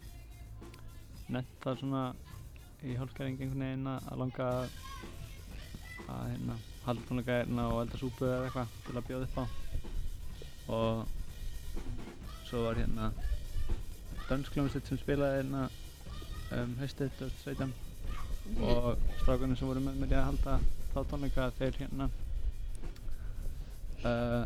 [1.29, 2.03] nefnt það svona
[2.85, 4.75] í hálfskæring einhvern veginn að langa að
[6.05, 9.45] að hérna halda tónleika hérna og elda súpu eða eitthvað til að bjóða upp á.
[10.75, 11.07] Og
[12.45, 13.09] svo var hérna
[14.29, 15.63] danskljómsveit sem spilaði hérna
[16.59, 17.73] um haustið 2017
[18.61, 18.91] og
[19.23, 20.59] strákunum sem voru með mér í að halda
[20.93, 22.09] þá tónleika þeir hérna
[24.05, 24.45] uh,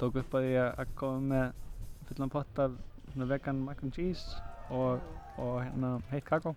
[0.00, 1.66] tók upp að að að koma með
[2.10, 2.76] fullan pott af
[3.12, 5.00] svona vegan mac and cheese og,
[5.38, 6.54] og hérna heitt kakó.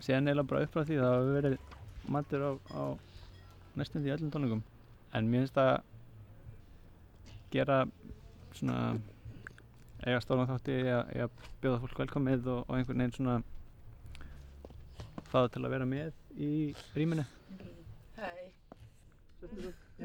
[0.00, 1.58] Síðan eiginlega bara upp frá því það hafa verið
[2.12, 2.82] matur á, á
[3.76, 4.64] næstum því öllum tónleikum.
[5.16, 5.74] En mér finnst að
[7.54, 7.84] gera
[8.56, 8.78] svona
[10.04, 13.38] eiga stóran þátt í að, bjóða fólk velkomið og, og einhvern veginn svona
[15.30, 16.52] fá það til að vera með í
[16.96, 17.26] rýminu.
[18.20, 18.52] Hei.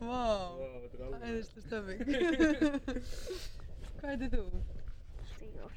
[0.00, 0.24] Vá,
[1.20, 2.00] æðislega stöfing.
[3.98, 4.44] Hvað heitir þú?
[5.34, 5.74] Stígur.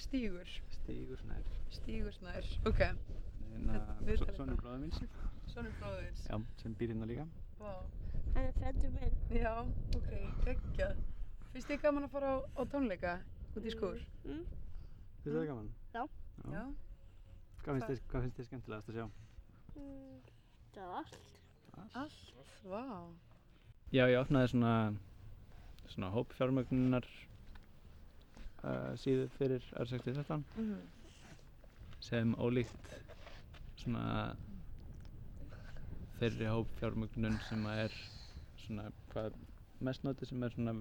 [0.00, 0.48] Stígur.
[0.78, 1.44] Stígur Snær.
[1.76, 2.80] Stígur Snær, ok.
[2.80, 4.56] hérna, bara.
[4.56, 4.98] bróður míns.
[5.52, 6.22] Sonur bróður þíns.
[6.30, 7.24] Já, sem býr hérna líka.
[7.60, 7.72] Vá.
[8.34, 9.16] Hann er frændi minn.
[9.36, 9.54] Já,
[9.98, 10.10] ok,
[10.46, 10.94] geggjað.
[11.52, 13.12] Finnst þið gaman að fara á, á tónleika
[13.58, 13.98] út í skúr?
[14.24, 14.44] Mm.
[14.46, 15.68] Finnst þið það gaman?
[15.92, 16.02] Já.
[16.54, 16.64] Já.
[17.60, 19.06] Hvað finnst þið, hvað finnst þið skemmtilegast að sjá?
[19.76, 20.20] Mm.
[20.74, 21.18] Það er allt.
[22.00, 22.82] Allt, vá.
[23.90, 24.72] Já, ég opnaði svona,
[25.90, 27.06] svona hópfjármögnunar
[28.62, 30.76] uh, síðu fyrir R6013 Mhm.
[32.00, 32.92] sem ólíkt
[33.80, 34.36] svona
[36.20, 37.96] þeirri hópfjármögnun sem að er
[38.62, 39.34] svona hvað
[39.80, 40.74] mest notið sem er svona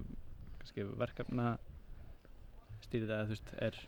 [0.60, 1.48] kannski verkefna
[2.86, 3.80] stýrið eða þú veist er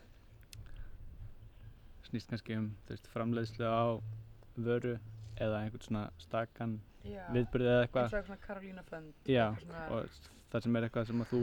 [2.10, 3.84] snýst kannski um þú veist framleiðslu á
[4.66, 4.94] vöru
[5.38, 7.24] eða einhvern svona stakan Já.
[7.34, 9.14] viðburði eða eitthvað Eins og eitthvað Karolína Fund.
[9.26, 10.10] Já, svona- og
[10.52, 11.42] það sem er eitthvað sem að þú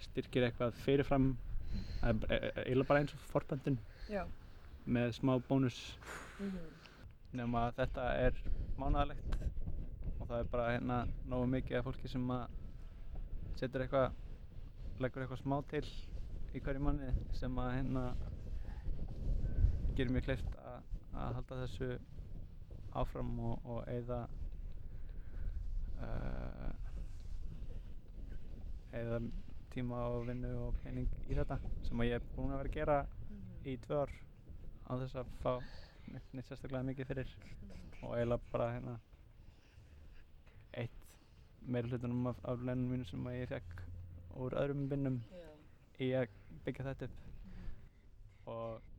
[0.00, 1.26] styrkir eitthvað fyrirfram
[2.02, 4.24] er e- e- bara eins og forböndin Já.
[4.86, 5.96] með smá bónus
[6.40, 6.58] Mhm.
[7.34, 8.32] nema að þetta er
[8.78, 9.36] mánaðalegt
[10.20, 12.48] og það er bara hérna nógu mikið af fólki sem að
[13.56, 14.12] setur eitthvað
[14.98, 15.84] leggur eitthvað smá til
[16.54, 18.14] í hverju manni sem að hérna
[19.96, 20.56] gerir mér kleift
[21.14, 21.90] að halda þessu
[23.00, 24.20] áfram og, og eigða
[26.02, 26.70] uh,
[28.92, 29.20] eigða
[29.70, 32.98] tíma og vinnu og pening í þetta sem ég er búinn að vera að gera
[33.70, 34.16] í tvö ár
[34.90, 35.52] á þess að fá
[36.10, 37.34] neitt, neitt sérstaklega mikið fyrir.
[38.00, 38.96] Og eiginlega bara hérna
[40.80, 41.16] eitt
[41.60, 43.82] meira hlutunum af, af launum mínu sem ég fekk
[44.40, 45.20] úr öðrum vinnum
[46.00, 46.30] í að
[46.64, 47.18] byggja þetta upp.
[48.50, 48.89] Og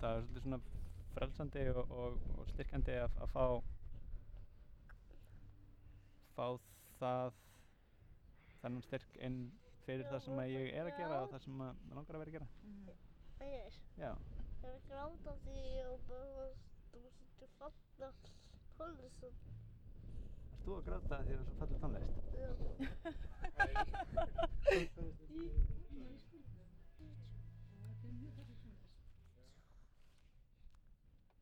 [0.00, 0.60] það er svolítið svona
[1.14, 3.44] frelsandi og, og, og styrkandi að, að fá
[6.36, 6.46] fá
[7.00, 7.30] það
[8.62, 9.38] þennan styrk inn
[9.84, 12.22] fyrir það sem að ég er að gera og það sem að mig langar að
[12.22, 12.48] vera að gera.
[13.40, 14.12] Ægir, Já,
[14.62, 16.46] ég er að gráta því og bara
[16.92, 18.08] þú setur falla
[18.78, 19.44] tónlist Erst
[20.64, 22.18] þú að gráta því að það er svo fallið tónlist?
[22.40, 22.50] Já,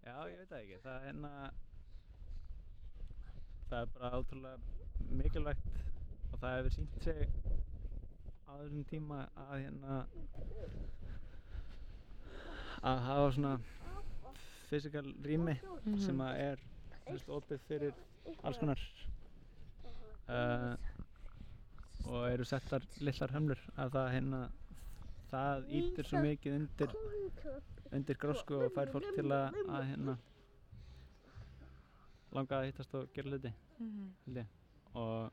[0.08, 0.78] ég veit það ekki.
[0.84, 1.32] Það er hérna...
[3.68, 4.58] Það er bara ótrúlega
[5.18, 5.66] mikilvægt
[6.32, 7.18] og það hefur sínt sig
[8.48, 9.98] á þessum tíma að hérna
[12.88, 13.52] að hafa svona
[14.70, 15.98] physical rými Mhm.
[16.06, 16.58] sem að er
[17.08, 17.94] veist, opið fyrir
[18.44, 18.80] alls konar
[20.28, 20.74] uh,
[22.08, 24.40] og eru settar lillar hömlur að það hérna
[25.30, 26.96] það ítir svo mikið undir
[27.96, 30.14] undir grósku og fær fólk til að, að hérna
[32.36, 34.56] langa að hittast og gera hluti held ég.
[34.98, 35.30] Og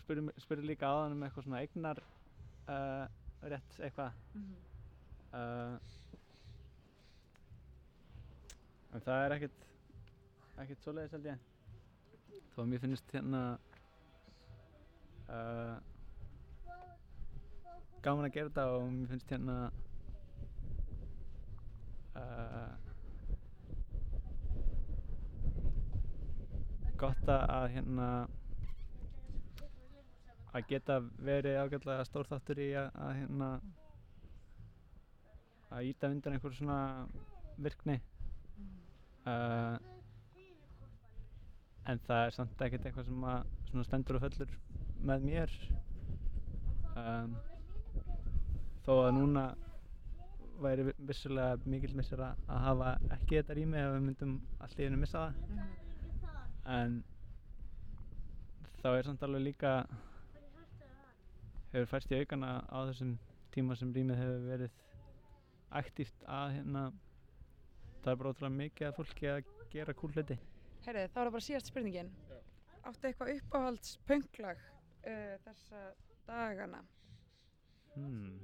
[0.00, 2.02] spyrir, spyrir líka áðan um eitthvað svona eignar
[2.70, 3.04] uh,
[3.52, 4.20] rétt eitthvað.
[4.34, 4.54] Mhm.
[5.32, 5.76] uh,
[8.94, 9.66] en það er ekkert
[10.60, 11.46] ekkert svoleiðis held ég.
[12.54, 13.42] Þó að mér finnst hérna
[15.30, 15.76] uh,
[18.04, 19.56] gaman að gera þetta og mér finnst hérna
[22.18, 22.72] uh,
[27.00, 28.08] gott að hérna
[30.50, 33.50] að geta verið ágætlega stór þáttur í að, að hérna
[35.70, 36.80] að íta undan einhver svona
[37.62, 38.00] virkni.
[39.28, 39.76] Uh,
[41.90, 44.56] en það er samt ekkert eitthvað sem að stendur og föllur
[45.06, 45.56] með mér.
[46.98, 47.36] Um,
[48.84, 49.44] þó að núna
[50.64, 54.80] væri vi- vissulega mikill missir að, að hafa ekki þetta rými ef við myndum allt
[54.80, 56.98] í einu missa það en
[58.82, 59.72] þá er samt alveg líka
[61.72, 63.14] hefur færst í aukana á þessum
[63.54, 64.78] tíma sem rýmið hefur verið
[65.80, 66.84] aktíft að hérna
[68.02, 70.38] það er bara ótrúlega mikið að fólki að gera kúl hluti
[70.86, 72.06] Herri, þá er það bara síðast spurningin.
[72.88, 74.62] Áttu eitthvað uppáhalds pönglag
[75.04, 75.82] uh, þessa
[76.26, 76.80] dagana?
[77.94, 78.38] hmm.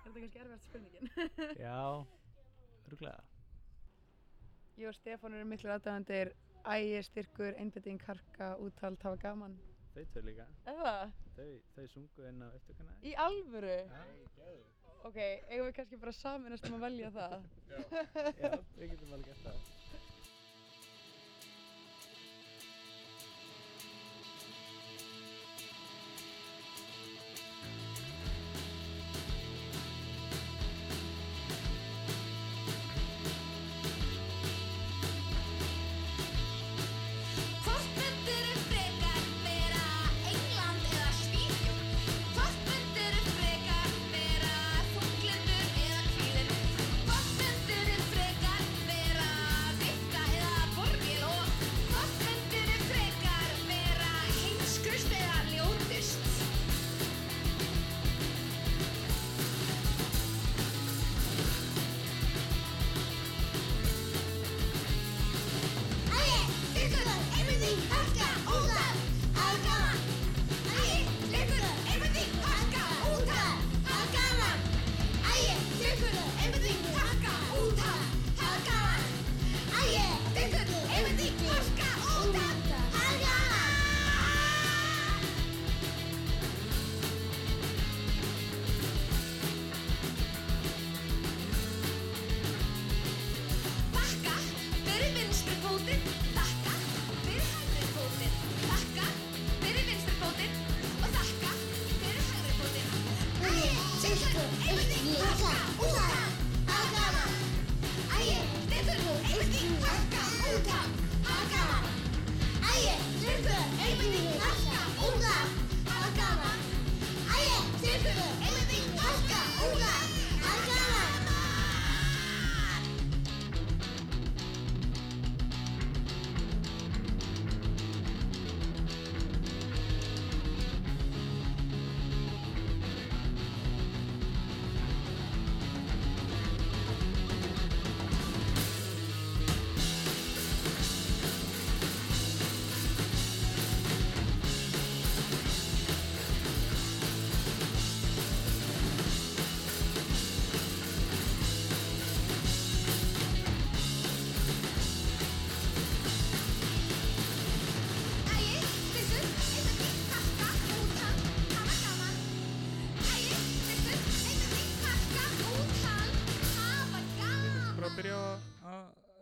[0.00, 1.10] Er þetta kannski erfiðast spurningin?
[1.66, 1.80] Já,
[2.88, 3.18] örglega
[4.80, 6.30] Ég og Stefán eru miklu aðdæðandir
[6.72, 9.58] ægi, styrkur, einbetting, harka, úttalt, hafa gaman.
[9.92, 10.94] Þau tvö líka Eða?
[11.36, 13.76] Þau, þau sungu inn á upptökuna Í alvöru?
[15.08, 17.36] Ok, eigum við kannski bara saminast um að velja það?
[18.40, 19.79] Já, við getum alveg gert það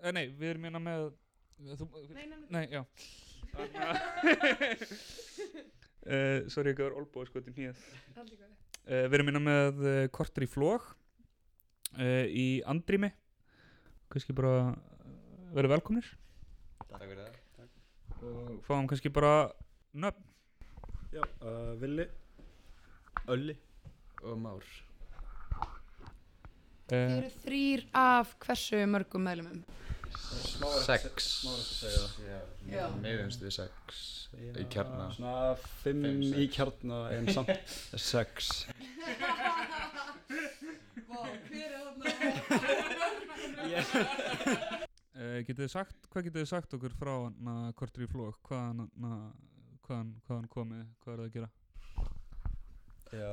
[0.02, 1.08] eh, nei, við erum hérna með
[1.78, 2.64] þú, Nei, nei, nei.
[2.70, 2.82] já
[6.08, 7.82] uh, sorry, ekki var olbúið sko til nýjað
[8.18, 8.52] Allt í góðu.
[8.86, 10.86] uh, við erum hérna með uh, kortur í flóg
[11.98, 13.10] uh, í andrými
[14.12, 14.54] kannski bara
[15.56, 16.06] verið velkomnir
[16.88, 17.34] Takk fyrir það.
[18.24, 19.34] og fáum kannski bara
[19.98, 20.24] nöfn
[21.08, 22.04] Já, uh, Villi,
[23.32, 23.54] Ölli
[24.28, 24.64] og Már.
[26.90, 29.62] Þið uh, eru þrýr af hversu mörgum meðlumum?
[30.84, 31.28] Sex.
[32.24, 32.38] Já.
[32.68, 32.84] Já.
[33.02, 34.06] Meðumst við sex
[34.38, 35.08] í kjarna.
[35.16, 35.34] Svona
[35.82, 36.54] fimm, Fimm, í sex.
[36.56, 37.76] kjarna en samt
[38.10, 38.66] sex.
[41.08, 41.78] Vá, hver er
[45.18, 48.86] uh, getið þið sagt hvað getið þið sagt okkur frá na, kortur í na,
[49.86, 51.50] hvaðan, hvaðan komið hvað er það að gera
[53.08, 53.32] Já,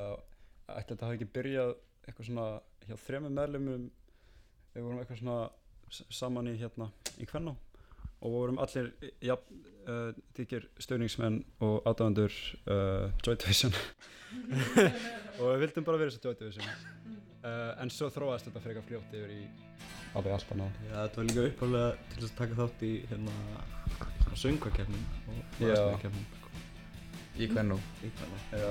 [0.71, 1.71] ætli þetta hafi ekki byrjað
[2.05, 2.47] eitthvað svona
[2.87, 3.85] hjá þremur meðlumum
[4.75, 5.39] við vorum eitthvað svona
[5.91, 6.89] saman í hérna
[7.21, 7.55] í Kvennó.
[8.21, 8.91] Og við vorum allir
[9.23, 9.35] ja,
[9.85, 13.75] uh, þykir stöðningsmenn og aðdáðandur uh, Joy Division.
[15.39, 16.71] Og við vildum bara vera þessi Joy Division.
[17.45, 19.43] Uh, en svo þróaðist þetta frekar fljótt yfir í
[20.15, 20.79] alveg allt annað.
[20.87, 23.35] Já, þetta var líka uppálega til að taka þátt í hérna
[24.23, 26.25] svona söngvakefnum og varasmekefnum
[27.35, 27.75] Í Kvennó.
[27.99, 28.37] Í Kvennó.
[28.55, 28.69] Já.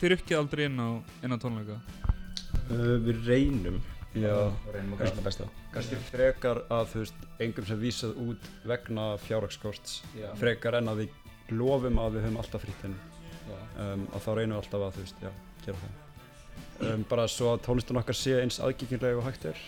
[0.00, 0.88] þið rukkið aldrei inn á,
[1.20, 1.76] inn á tónleika?
[2.72, 3.76] Uh, við reynum
[4.14, 4.34] Já,
[4.70, 5.46] reynum okkar allra besta.
[5.74, 10.28] Kannski frekar að þú veist, engum sem vísað út vegna fjárhagskorts Já.
[10.38, 12.94] frekar en að við lofum að við höfum alltaf frýttinn
[13.48, 13.56] Já.
[13.82, 15.32] um, og þá reynum við alltaf að þú veist, já,
[15.64, 16.00] gera það.
[16.84, 19.64] Um, bara svo að tónlistin okkar sé eins aðgengilega og hægt er.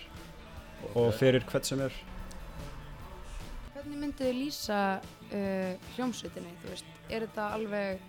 [0.95, 1.99] Og fyrir hvert sem er.
[3.75, 8.07] Hvernig myndið þið lýsa uh, hljómsveitinni, þú veist, er þetta alveg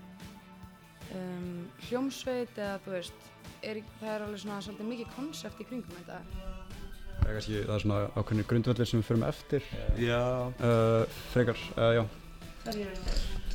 [1.18, 3.28] um, hljómsveit eða þú veist,
[3.72, 6.22] er, það er alveg svona svolítið mikið konsept í kringum þetta?
[7.18, 9.68] það er kannski, það er svona ákveðni grundvöldir sem við förum eftir
[10.00, 10.22] Já.
[10.62, 12.04] uh, frekar, uh, já
[12.68, 13.46] eru þeir?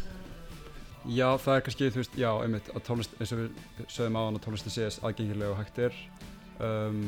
[1.03, 4.23] Já, það er kannski, þú veist, já, einmitt, að tónlist, eins og við sögum á
[4.23, 5.97] hann að tónlistin sé aðgengilega og hægt er
[6.63, 7.01] um,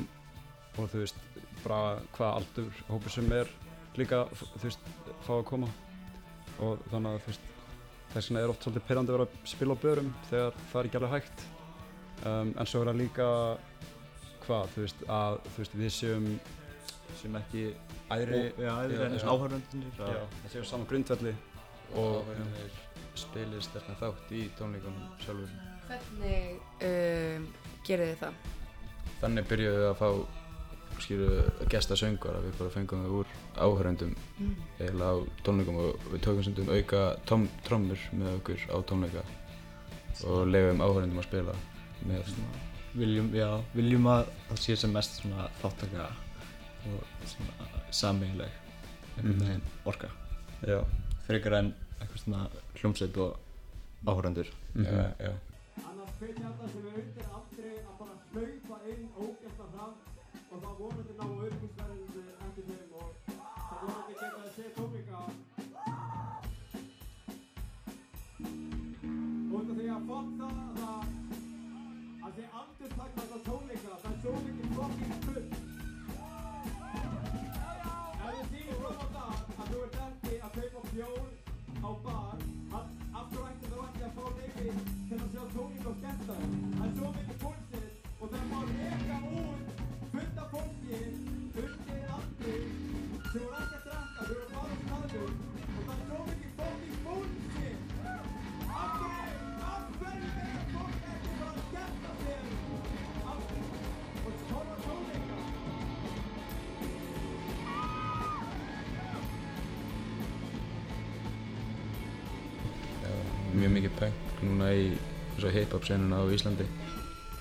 [0.74, 1.20] og þú veist,
[1.62, 3.50] bara hvaða aldur hópur sem er
[3.94, 4.88] líka, þú veist,
[5.22, 5.70] fá að koma
[6.58, 7.50] og þannig að, þú veist,
[8.14, 10.88] þess vegna er oft svolítið pyrrandi að vera að spila á börum þegar það er
[10.90, 11.46] ekki alveg hægt
[12.26, 13.28] um, en svo er það líka
[14.44, 16.28] hvað, þú veist, að þú veist, við séum
[17.20, 17.64] sem ekki
[18.12, 18.40] æðri,
[19.24, 21.34] áhorfendurnir, að- Já, það séum saman grundvelli
[21.94, 22.70] Og áhverjumir
[23.14, 25.50] spilir sterkna þátt í tónleikunum sjálfur.
[25.86, 26.56] Hvernig
[26.88, 27.44] um,
[27.86, 28.38] gerir þið það?
[29.20, 30.08] Þannig byrjuðum við að fá
[31.04, 31.28] skýru
[31.70, 33.30] gesta söngvara, við bara fengum það úr
[33.66, 34.54] áhörendum Mm.
[34.80, 39.22] eiginlega á tónleikum og við tókum stundum auka tom, trommur með okkur á tónleika
[40.26, 41.54] og leiðum áhörendum að spila
[42.08, 42.60] með svona
[42.94, 46.04] viljum, já, viljum að það sé sem mest svona þáttaka
[46.86, 48.50] og svona sameiginleg
[49.16, 49.40] einhvern Mhm.
[49.40, 50.08] veginn orka
[50.66, 50.84] Já.
[51.26, 53.36] frekar en eitthvað svona hljómsveit og
[54.06, 54.84] áhörendur Mhm.
[54.84, 55.32] Já, já.
[55.88, 59.43] Annars ég alla sem er undir aldrei að bara hlaupa inn ógæsta
[74.88, 75.43] fucking good.
[113.64, 114.84] Mjög mikið punk núna í
[115.40, 116.66] hip-hop senuna á Íslandi.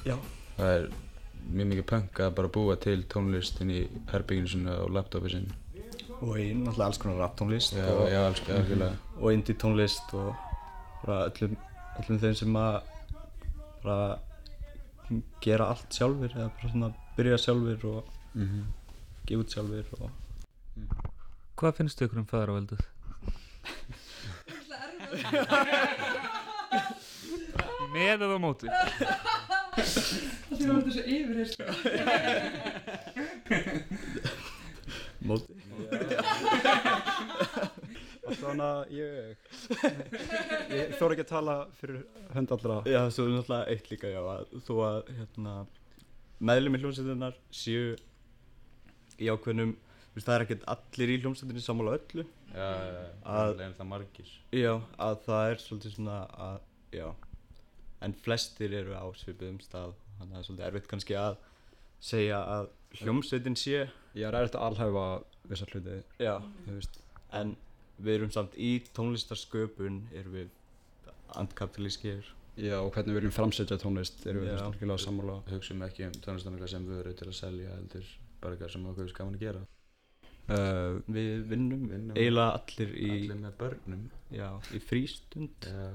[0.07, 0.15] Já.
[0.57, 0.87] Það er
[1.53, 5.49] mjög mikið punk að bara búa til tónlist inn í herbygginu sinna og laptopi sinn.
[6.23, 8.97] Og í náttúrulega alls konar rap tónlist Já, og, já, alls konar, algjörlega.
[9.19, 10.33] og indie tónlist og
[11.03, 11.57] bara öllum,
[11.99, 12.81] öllum þeim sem að
[13.83, 14.19] bara
[15.43, 18.03] gera allt sjálfur eða bara svona byrja sjálfur og
[18.35, 18.63] Mhm.
[19.27, 20.09] gefa út sjálfur og
[21.57, 22.79] Hvað finnst ykkur um feðraveldið?
[27.93, 28.67] Með eða móti?
[28.69, 31.65] Það sé náttúrulega svo yfirherslu.
[35.23, 35.53] Móti
[38.23, 39.35] Þannig að ég
[40.73, 41.99] Ég þóra ekki að tala fyrir
[42.35, 45.53] hönd allra Já, svo er náttúrulega eitt líka, já, að þú að hérna,
[46.43, 47.85] meðlum í hljómsveitinnar séu
[49.21, 49.71] í ákveðnum,
[50.15, 52.25] veist, það er ekkert allir í hljómsveitinni sammála öllu.
[52.53, 54.33] Já, að, það er það margir.
[54.53, 54.73] Já,
[55.07, 56.59] að það er svolítið svona að,
[56.93, 57.07] já,
[58.05, 61.37] en flestir eru á svipuðum stað, þannig að það er svolítið erfitt kannski að
[62.03, 63.85] segja að hljómsveitin sé.
[64.13, 65.07] Ég er erfitt að alhæfa
[65.49, 65.99] vissar hluti.
[66.21, 66.35] Já,
[66.65, 66.99] þú veist.
[67.33, 67.55] en
[68.03, 70.53] við erum samt í tónlistarsköpun, erum við
[71.39, 72.25] andkapitalískir.
[72.59, 75.39] Já, og hvernig við erum framsetja tónlist erum við algjörlega sammála.
[75.49, 78.11] Hugsum ekki um tónlistamögla sem vöru til að selja heldur
[78.43, 79.63] bara eitthvað sem okkur er gaman að gera.
[80.43, 82.17] Uh, við vinnum, Vinnum.
[82.19, 84.01] eiginlega allir í Allir með börnum.
[84.33, 85.53] Já, í frístund.
[85.63, 85.93] Það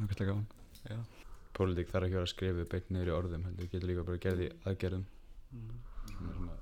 [0.00, 0.46] er eitthvað gaman.
[1.54, 5.04] Pólitík þarf ekki að vera skrifið beint í orðum heldur, getur líka bara gerði aðgerðum.
[5.52, 5.76] Mhm.
[6.08, 6.56] Sem er svona,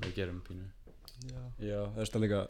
[0.00, 0.66] við gerum pínu.
[1.28, 1.42] Já.
[1.60, 2.40] Já, það er líka,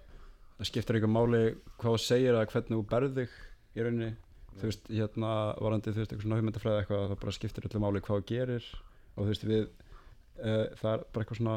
[0.59, 1.43] það skiptir eitthvað máli
[1.79, 3.31] hvað þú segir eða hvernig þú berð þig
[3.75, 4.17] í rauninni.
[4.55, 8.03] Þú veist, hérna varandi, þú veist, eitthvað svona hugmyndafræði eitthvað, það bara skiptir öllu máli
[8.07, 8.69] hvað þú gerir
[9.15, 9.65] og þú veist, við,
[10.39, 11.57] uh, það er bara eitthvað svona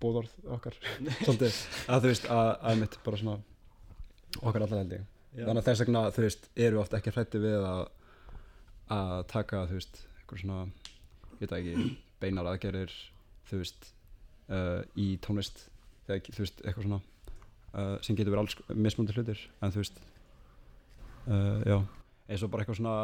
[0.00, 0.76] bóðorð okkar,
[1.24, 1.56] svolítið,
[1.90, 3.38] að þú veist, að, að mitt bara svona
[4.40, 5.08] okkar allar held ég.
[5.36, 7.82] Þannig að þess vegna, þú veist, eru oft ekki hrætti við að,
[8.96, 10.60] að taka, þú veist, eitthvað svona,
[11.36, 11.86] ég veit ekki,
[12.22, 12.96] beinar aðgerir,
[13.50, 13.90] þú veist,
[14.50, 15.64] uh, í tónlist,
[16.08, 17.00] þegar, þú veist, eitthvað svona,
[17.70, 20.02] uh, sem getur verið alls mismundi hlutir, en þú veist,
[21.28, 21.78] uh, já,
[22.26, 22.96] eins og bara eitthvað svona,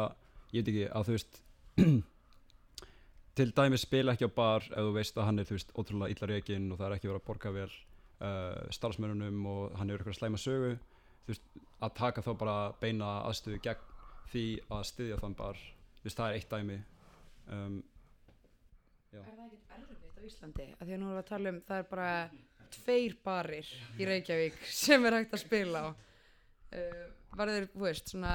[0.51, 1.41] ég veit ekki, að þú veist,
[3.37, 6.13] til dæmis spila ekki á bar ef þú veist að hann er, þú veist, ótrúlega
[6.13, 9.99] illa reikinn og það er ekki verið að borga vel uh, starfsmörunum og hann er
[9.99, 10.73] eitthvað slæma sögu,
[11.25, 11.45] þú veist,
[11.85, 13.93] að taka þá bara beina aðstöðu gegn
[14.31, 15.61] því að styðja þann bar,
[15.99, 16.79] þú veist, það er eitt dæmi,
[17.57, 17.77] um.
[19.17, 20.67] Er það ekkert erfitt á Íslandi?
[20.75, 22.09] Að því að nú erum við að tala um, það er bara
[22.77, 25.87] tveir barir í Reykjavík sem er hægt að spila á.
[26.67, 27.05] Uh,
[27.37, 28.33] Varður, þú veist, svona,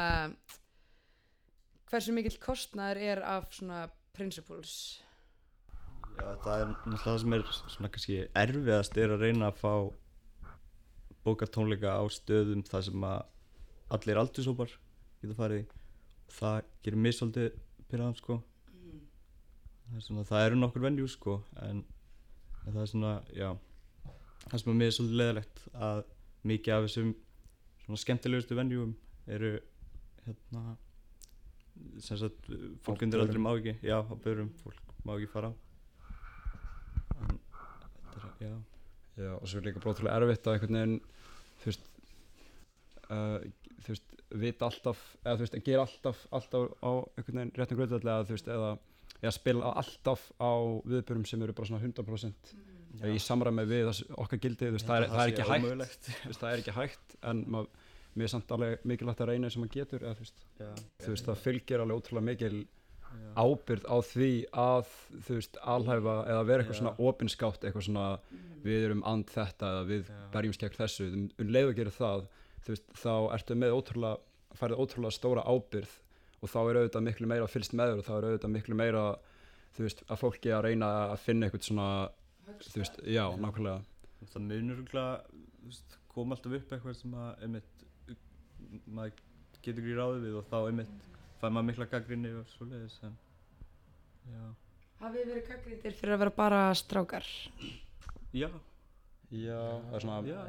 [1.90, 3.82] hversu mikill kostnaður er af svona
[4.16, 5.00] principles?
[6.12, 9.72] Já, það er náttúrulega það sem er svona kannski erfiðast er að reyna að fá
[11.24, 13.20] bóka tónleika á stöðum þar sem að
[13.96, 14.76] allir aldurshópar
[15.22, 15.66] geta farið í.
[16.32, 17.56] Það gerir mig svolítið
[17.88, 18.38] pyrraðan sko.
[19.86, 21.82] Það, er svona, það eru nokkur venjú sko en,
[22.62, 23.50] en það er svona, já,
[24.46, 26.04] það sem að mér er svolítið leðilegt að
[26.52, 27.12] mikið af þessum
[27.84, 28.94] svona skemmtilegustu venjúum
[29.30, 29.52] eru
[30.26, 30.62] hérna
[32.02, 32.50] sem sagt
[32.84, 35.52] fólk undir aldrei má ekki já, á börum, fólk má ekki fara.
[37.20, 37.38] En
[38.12, 38.54] þetta er, já.
[39.20, 40.94] Já, og svo er líka bróðtrúlega erfitt að einhvern veginn,
[41.60, 41.88] þú veist,
[43.12, 43.36] uh,
[43.84, 48.20] þú veist, vita alltaf, eða þú veist, gera alltaf, alltaf á einhvern veginn réttum eða
[48.24, 48.70] þú veist, eða,
[49.20, 50.52] eða spila alltaf á
[50.88, 52.54] viðbörum sem eru bara svona 100%
[53.02, 53.06] Já.
[53.12, 55.50] í samræmi við okkar gildi, þú veist, það er, held að það er það ekki
[55.52, 57.81] hægt, þú veist, það er ekki hægt, en maður,
[58.14, 60.70] mér er samt alveg mikilvægt að reyna eins og maður getur, eða þú veist, Já.
[61.04, 62.58] þú veist, það fylgir alveg ótrúlega mikil
[63.12, 63.32] Já.
[63.36, 64.30] ábyrgð á því
[64.62, 64.92] að,
[65.26, 66.80] þú veist, alhæfa eða vera eitthvað Já.
[66.82, 68.06] svona opinskátt, eitthvað svona,
[68.64, 72.24] við erum and þetta eða við berjumst gegn þessu, um, um leið að gera það,
[72.62, 74.16] þú veist, þá ertu með ótrúlega,
[74.60, 75.98] færið ótrúlega stóra ábyrgð
[76.42, 79.04] og þá er auðvitað miklu meira fylgst með þér og þá er auðvitað miklu meira,
[79.76, 81.88] þú veist, að fólki að reyna að finna eitthvað svona,
[82.66, 83.84] þú veist, já, nákvæmlega.
[84.32, 87.46] það munur örugglega, þú veist, kom alltaf upp eitthvað sem að
[88.86, 89.22] maður
[89.62, 91.08] getur ekki ráðið við og þá einmitt
[91.40, 93.16] fær maður mikla gaggrinni og svoleiðis en
[94.32, 94.42] já
[95.02, 97.26] Hafið þið verið gaggrindir fyrir að vera bara strákar?
[98.30, 98.46] Já.
[99.32, 99.58] Já,
[99.88, 100.42] það er svona, Já.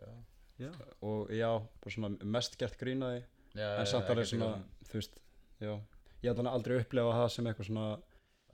[0.00, 0.12] já.
[0.58, 0.70] Já.
[1.06, 1.50] Og já,
[1.82, 3.20] bara svona mest gert grínaði,
[3.54, 4.48] Já, en samt alveg svona,
[4.88, 5.20] þú veist,
[5.60, 5.74] já.
[6.22, 7.84] Ég hef þannig aldrei upplegað það sem eitthvað svona,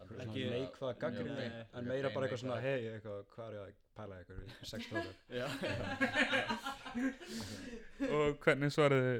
[0.05, 3.46] Aldrei svona svona- neikvæða gaggrinni, Nei, en eitthvað meira bara eitthvað svona, hei, eitthvað, hvað
[3.48, 4.82] er ég að pæla eitthvað í sex?
[5.40, 5.46] Já.
[8.14, 9.12] Og hvernig svaraði,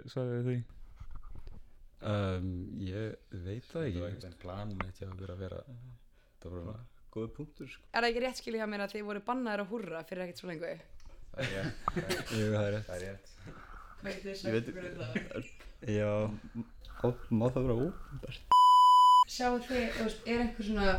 [0.49, 0.57] því?
[2.05, 2.49] Um,
[2.85, 3.15] ég
[3.47, 3.97] veit það ekki.
[3.97, 5.61] Það var ekkert planin eitt hjá okkur að vera,
[6.43, 6.83] það var bara,
[7.15, 7.87] góði punktur sko.
[7.93, 10.51] Er það ekki rétt skilja mér að þið voru bannaðir að húrra fyrir ekkert svo
[10.53, 10.73] lengu?
[11.35, 11.73] það er rétt.
[12.37, 12.91] Jú, það er rétt.
[12.91, 13.27] Það er rétt.
[14.05, 15.49] Ég veit, er,
[15.95, 16.11] Já,
[17.33, 18.54] má það vera óbært?
[19.35, 20.97] Sjáu veist, er einhver svona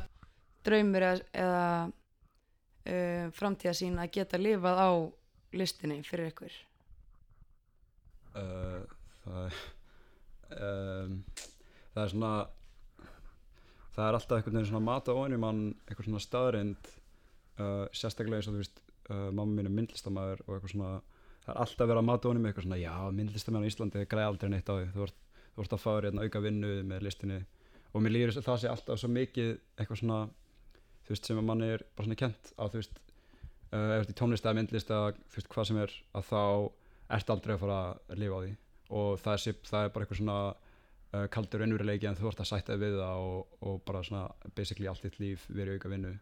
[0.65, 1.59] draumur eða,
[2.91, 4.91] uh, framtíðasýn að geta lifað á
[5.55, 6.55] listinni fyrir ykkur?
[8.35, 8.83] uh,
[9.23, 9.57] það
[10.55, 11.17] um,
[11.93, 12.31] það er svona
[13.95, 16.89] það er alltaf einhvern veginn svona mat á ofan í mann eitthvað svona staðrind
[17.61, 20.93] uh, sérstaklega eins og þú veist uh, mamma mín er myndlistamæður og eitthvað svona
[21.45, 24.07] það er alltaf verið að mata ofan í mig eitthvað svona já myndlistamæður á Íslandi
[24.11, 25.07] græði aldrei neitt á því þú
[25.63, 27.39] ert að fá þér hérna auka vinnu með listinni
[27.95, 30.19] og mér líður það sé alltaf svo mikið eitthvað svona
[31.05, 34.01] þú veist sem að manni er bara svona kent að þú veist uh, ef þú
[34.01, 36.41] ert í tónlist eða myndlist eða þú veist hvað sem er að þá
[37.15, 37.79] ert aldrei að fara
[38.09, 38.53] að lifa á því.
[38.99, 42.41] Og það er, sip- það er bara eitthvað svona uh, kaldur raunveruleiki en þú ert
[42.43, 44.23] að sætta við það og, og bara svona
[44.57, 46.13] basically allt þitt líf verið auka vinnu.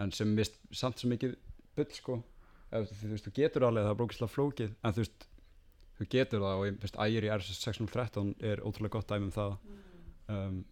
[0.00, 1.36] En sem mist samt svo mikið
[1.76, 2.18] bull sko.
[2.74, 4.72] Ef, þú, þú veist, þú getur alveg það er brókislega flókið.
[4.82, 5.26] En þú veist,
[6.00, 9.58] þú getur það og ég veist, ægir í R613 er ótrúlega gott dæmi um það.
[10.32, 10.62] Um,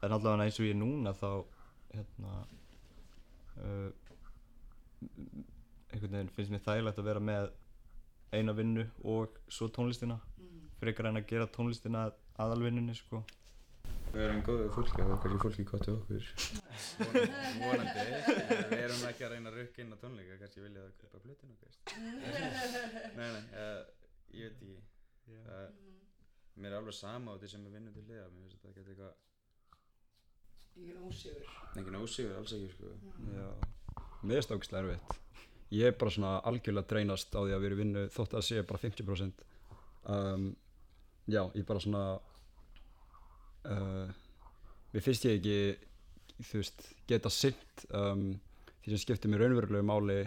[0.00, 1.30] En allavega eins og ég er núna þá
[1.90, 2.36] hérna
[3.60, 3.90] uh,
[5.90, 7.50] einhvern veginn finnst mér þægilegt að vera með
[8.36, 10.20] eina vinnu og svo tónlistina
[10.80, 13.24] frekar en að gera tónlistina að aðalvinnunni sko
[14.10, 16.24] Við erum góðið fólki og kannski fólki gott til okkur.
[16.98, 17.26] Vonandi,
[17.60, 18.06] vonandi.
[18.72, 21.92] Við erum ekki að reyna að rukka inn á tónleika, kannski vilja það og veist.
[23.14, 23.84] Nei, nei, uh,
[24.34, 24.80] ég veit ekki.
[25.44, 25.68] Uh,
[26.58, 28.26] mér er alveg sama á því sem við vinnum til liða.
[28.34, 29.29] Mér finnst þetta ekki eitthvað...
[30.80, 31.50] Engin ósigur.
[31.76, 32.94] Engin ósigur, alls ekki, sko.
[34.20, 35.18] Það ógislega erfitt.
[35.70, 38.62] Ég er bara svona algjörlega dreinast á því að vera í vinnu þótt að sé
[38.66, 39.44] bara 50%.
[40.10, 40.48] Um,
[41.30, 42.02] já, ég bara svona,
[43.70, 44.08] uh,
[44.94, 45.60] mér finnst ég ekki,
[46.48, 48.24] þú veist, geta sint um,
[48.80, 50.18] því sem skiptir mér raunverulegu máli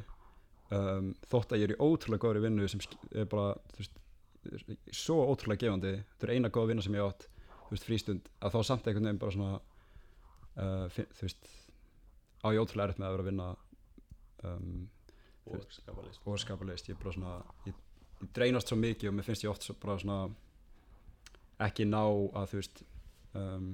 [0.71, 4.01] um, þótt að ég er í ótrúlega góðri vinnu sem er bara, þú veist,
[4.53, 5.97] er svo ótrúlega gefandi.
[6.13, 7.27] Þetta er eina góða vinna sem ég átt,
[7.65, 9.59] þú veist, frístund, að þá samt einhvern veginn bara svona,
[10.57, 11.49] uh, finn, þú veist,
[12.43, 13.47] á ég ótrúlega erfitt með að vera að vinna
[14.43, 14.89] um,
[15.43, 16.21] þú Og veist, skapa list.
[16.25, 17.33] og skapa list ég, er bara svona,
[17.67, 17.73] ég,
[18.21, 20.19] ég dreinast svo mikið og mér finnst ég oft svo bara svona
[21.67, 22.83] ekki ná að þú veist
[23.39, 23.69] um,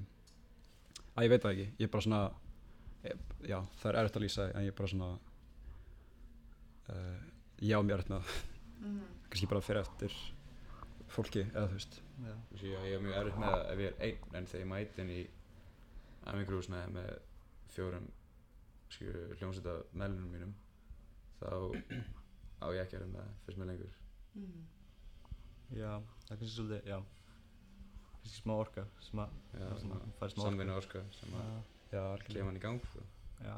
[1.15, 2.21] að ég veit það ekki ég er bara svona
[3.05, 5.09] ég, já, það er erfitt að lýsa en ég er bara svona
[6.89, 7.17] uh,
[7.63, 8.45] já, mér erfitt með það
[8.79, 8.99] Mhm.
[9.27, 10.13] kannski bara fyrir eftir
[11.11, 12.31] fólki eða þú veist Já.
[12.31, 14.61] Þú veist, ég, ég er mjög erfitt með það ef ég er einn, en þegar
[14.63, 15.19] ég mæti inn í
[16.27, 17.11] Amikrúsnaði með
[17.73, 18.09] fjórum
[18.89, 20.53] skilju hljómsveita meðlunum mínum
[21.39, 21.51] þá
[22.59, 23.95] á ég ekki erfitt með það, fyrst með lengur.
[25.69, 25.91] Já,
[26.25, 26.99] það er kannski svolítið, já.
[28.19, 31.51] Kannski smá orka sem að Já, svona að smá samvinnu orka sem að
[31.89, 33.05] Já, kemur hann í gang, sko.
[33.45, 33.57] Já.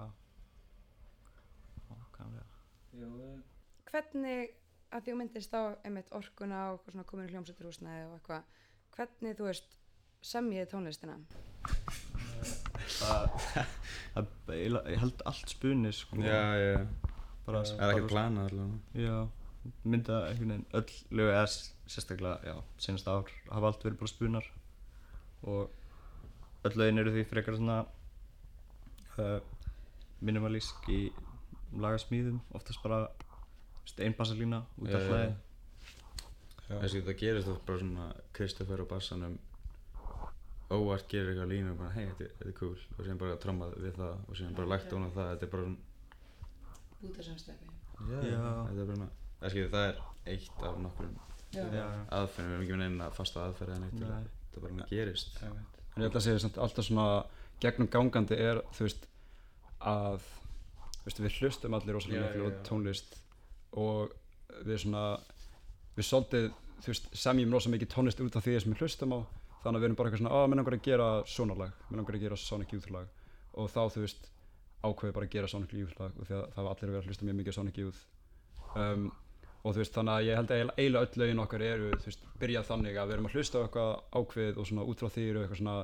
[1.89, 2.45] Nákvæmlega.
[3.91, 4.53] Hvernig,
[4.91, 8.55] að því þú myndist á einmitt orkuna og eitthvað svona komin í hljómsveiturhúsnaði og eitthvað,
[8.95, 9.77] hvernig, þú veist,
[10.31, 11.19] semjið tónlistina?
[14.51, 16.87] Ég held allt spunni sko Já, já.
[17.45, 18.79] Bara, Það er ekkert planað allavega.
[19.01, 19.15] Já,
[19.83, 21.45] mynda einhvern veginn öll lög eða
[21.91, 24.49] sérstaklega, já, senast ár hafa allt verið bara spunar
[25.41, 27.79] og öll lögin eru því frekar svona
[29.17, 29.39] uh,
[30.21, 31.01] minimalísk í
[31.81, 33.07] lagasmíðum, oftast bara
[34.01, 36.77] einn bassalína út af hlæði já.
[36.85, 38.05] Þessi það gerist oft bara svona
[38.37, 39.39] Kristoffer á bassanum
[40.77, 42.77] óvart gerir eitthvað línu og bara hei, þetta, þetta er cool.
[42.97, 45.51] Og síðan bara trommað við það og síðan bara lagt ofan á það, þetta er
[45.55, 45.79] bara svona
[47.01, 49.09] er bara svona
[49.41, 50.01] Það er
[50.31, 50.75] eitt af.
[51.51, 51.63] Já.
[52.15, 54.03] aðferðum, við erum ekki með neina fasta aðferð eða neitt, Nei.
[54.07, 55.41] þetta þetta bara svona gerist.
[55.41, 55.55] En
[55.97, 57.07] ég held að segja samt alltaf svona
[57.61, 59.07] gegnum gangandi er þú veist
[59.81, 60.27] að
[61.05, 62.57] veist, við hlustum allir rosalega miklu já.
[62.67, 63.17] tónlist
[63.81, 64.13] og
[64.65, 65.05] við svona
[65.97, 66.49] við svolítið
[66.81, 69.19] þú veist semjum rosalega mikið tónlist út af því sem við hlustum á
[69.63, 71.99] þannig að við erum bara eitthvað svona að mér langar að gera svona lag mér
[72.01, 73.09] langar að gera Sonic Youth lag.
[73.53, 74.29] Og þá þú veist
[74.81, 77.09] ákveði bara að gera Sonic Youth lag og því að það var allir verið að
[77.11, 78.01] hlusta mjög mikið Sonic Youth.
[78.75, 79.11] Um,
[79.61, 82.23] og þú veist þannig að ég held að eiginlega- öll lögin okkar eru þú veist
[82.41, 83.91] byrjað þannig að við erum að hlusta á eitthvað
[84.21, 85.75] ákveð og svona út frá því eru eitthvað svona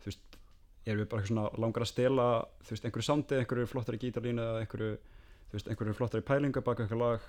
[0.00, 0.38] þú veist
[0.86, 2.28] erum við bara eitthvað svona langar að stela
[2.64, 4.96] þú veist einhverju sondi, einhverju flottari gítarlínu einhverju
[5.52, 7.28] veist einhverju flottari pælingu baka eitthvað lag.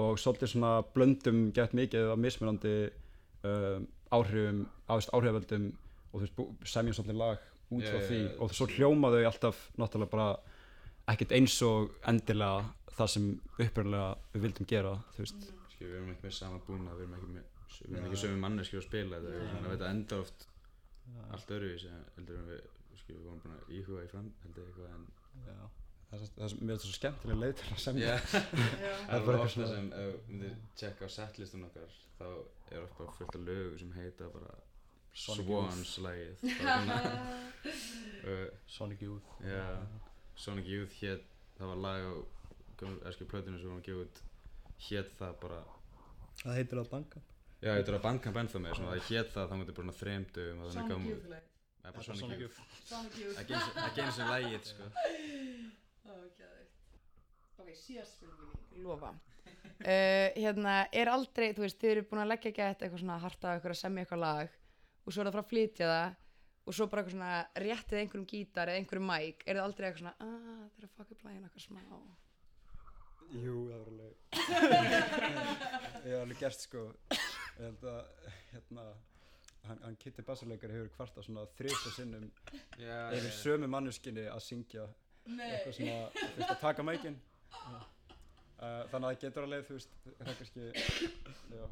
[0.00, 2.74] Og svolítið svona blöndum gett mikið af mismunandi
[3.44, 5.70] um, áhrifum, áhrif, áhrifavöldum
[6.10, 8.20] og þú veist semjum svolítið lag út frá já, því.
[8.24, 8.32] já.
[8.42, 10.28] og svo hljóma þau alltaf náttúrulega bara
[11.12, 12.64] ekkert eins og endilega
[12.96, 15.48] það sem upprunlega við vildum gera þú veist.
[15.74, 17.48] Skilur, við erum ekki með sama búna, við erum ekki með
[17.80, 20.46] við erum ekki sömu manneskjur að spila þetta, þannig að þetta enda oft
[21.30, 22.66] allt öðruvísi heldur en við,
[23.06, 25.06] við vorum búin að íhuga í fram heldur eitthvað en
[25.46, 25.70] Já.
[26.10, 29.52] Það er, það það svo skemmtileg leið til að semja það er bara eitthvað ofta
[29.54, 32.26] svona sem ef þú myndir tjekka á setlistum okkar þá
[32.70, 34.56] er oft bara fullt af lögu sem heita bara
[35.12, 36.04] Sonic Swans Youth.
[36.06, 36.34] lagið
[38.30, 39.26] uh, Sonic Youth.
[39.42, 39.64] Já,
[40.38, 41.24] Sonic Youth hét,
[41.58, 42.12] það var lag á
[43.10, 44.22] ersku plötinu sem við varum að gefa út
[44.86, 45.60] hét það bara
[46.40, 47.32] Það heitir á Bandcamp.
[47.60, 51.26] Já, heitir á Bandcamp ennþá með, það hét það þá mútið bara þannig Sonic Youth
[51.80, 52.56] Já, Sonic Sonic Youth Youth.
[52.88, 53.36] Sonic Youth.
[53.42, 53.52] Ekki
[56.04, 56.76] einu sinni- ekki geðveikt.
[57.60, 59.10] Ok, síðast spurningin mín, lofa.
[59.80, 63.52] Uh, hérna, er aldrei, þú veist, þið eru búin að leggja gett eitthvað svona harta
[63.52, 64.48] á ykkur að semja eitthvað lag
[65.06, 66.10] og svo er það frá að flytja það
[66.70, 67.30] og svo bara eitthvað svona
[67.64, 70.94] réttið einhverjum gítar eða einhverjum mic, er það aldrei eitthvað svona að það er að
[70.96, 71.82] fuck up lagin eitthvað smá
[73.30, 74.14] Jú, það var alveg
[76.04, 76.84] Ég hef alveg gert sko
[77.14, 78.00] Ég held að
[78.52, 78.84] hérna
[79.68, 82.28] hann, hann Kitty Bassarleikari hefur kvarta svona þrjósta sinnum
[82.80, 83.36] Já, yfir já.
[83.42, 84.86] sömu mannuskinni að syngja
[85.28, 85.46] Nei.
[85.54, 87.16] eitthvað svona, þú veist, að taka mækin
[87.54, 87.80] uh,
[88.60, 90.68] þannig að það getur alveg, þú veist, það er kannski
[91.60, 91.64] já,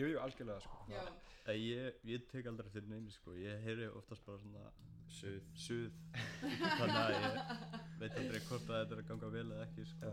[0.00, 1.00] jú, jú, algjörlega sko.
[1.48, 4.68] Ég, ég tek aldrei til neinu sko, ég heyri oftast bara svona
[5.08, 5.40] Suð.
[5.56, 5.94] Suð.
[6.42, 7.38] Þannig að ég
[7.98, 10.10] veit aldrei hvort að þetta er að ganga vel eða ekki sko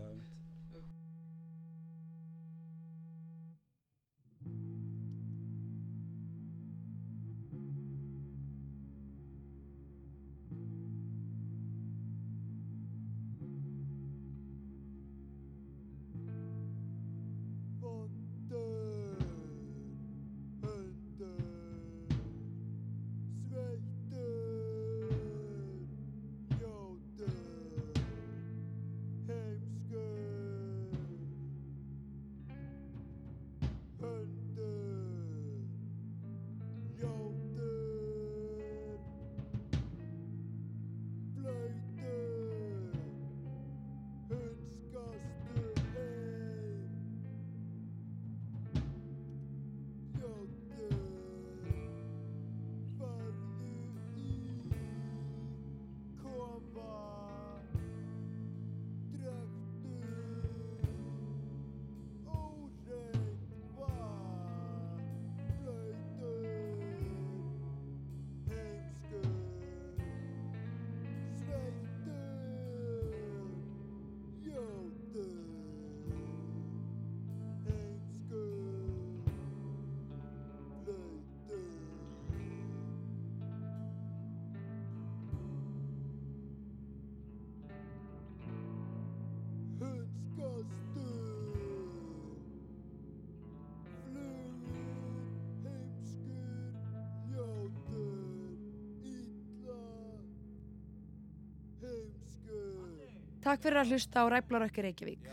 [103.46, 105.26] Takk fyrir að hlusta á Ræflarökki Reykjavík.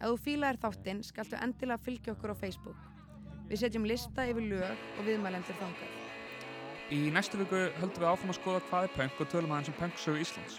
[0.00, 2.80] Ef þú fílaðir þáttinn, skaltu endilega fylgja okkur á Facebook.
[3.46, 5.92] Við setjum lista yfir lög og viðmælendur þangað.
[6.90, 9.78] Í næstu viku höldum við áfram að skoða hvað er punk og tölum aðeins um
[9.78, 10.58] punksögu Íslands.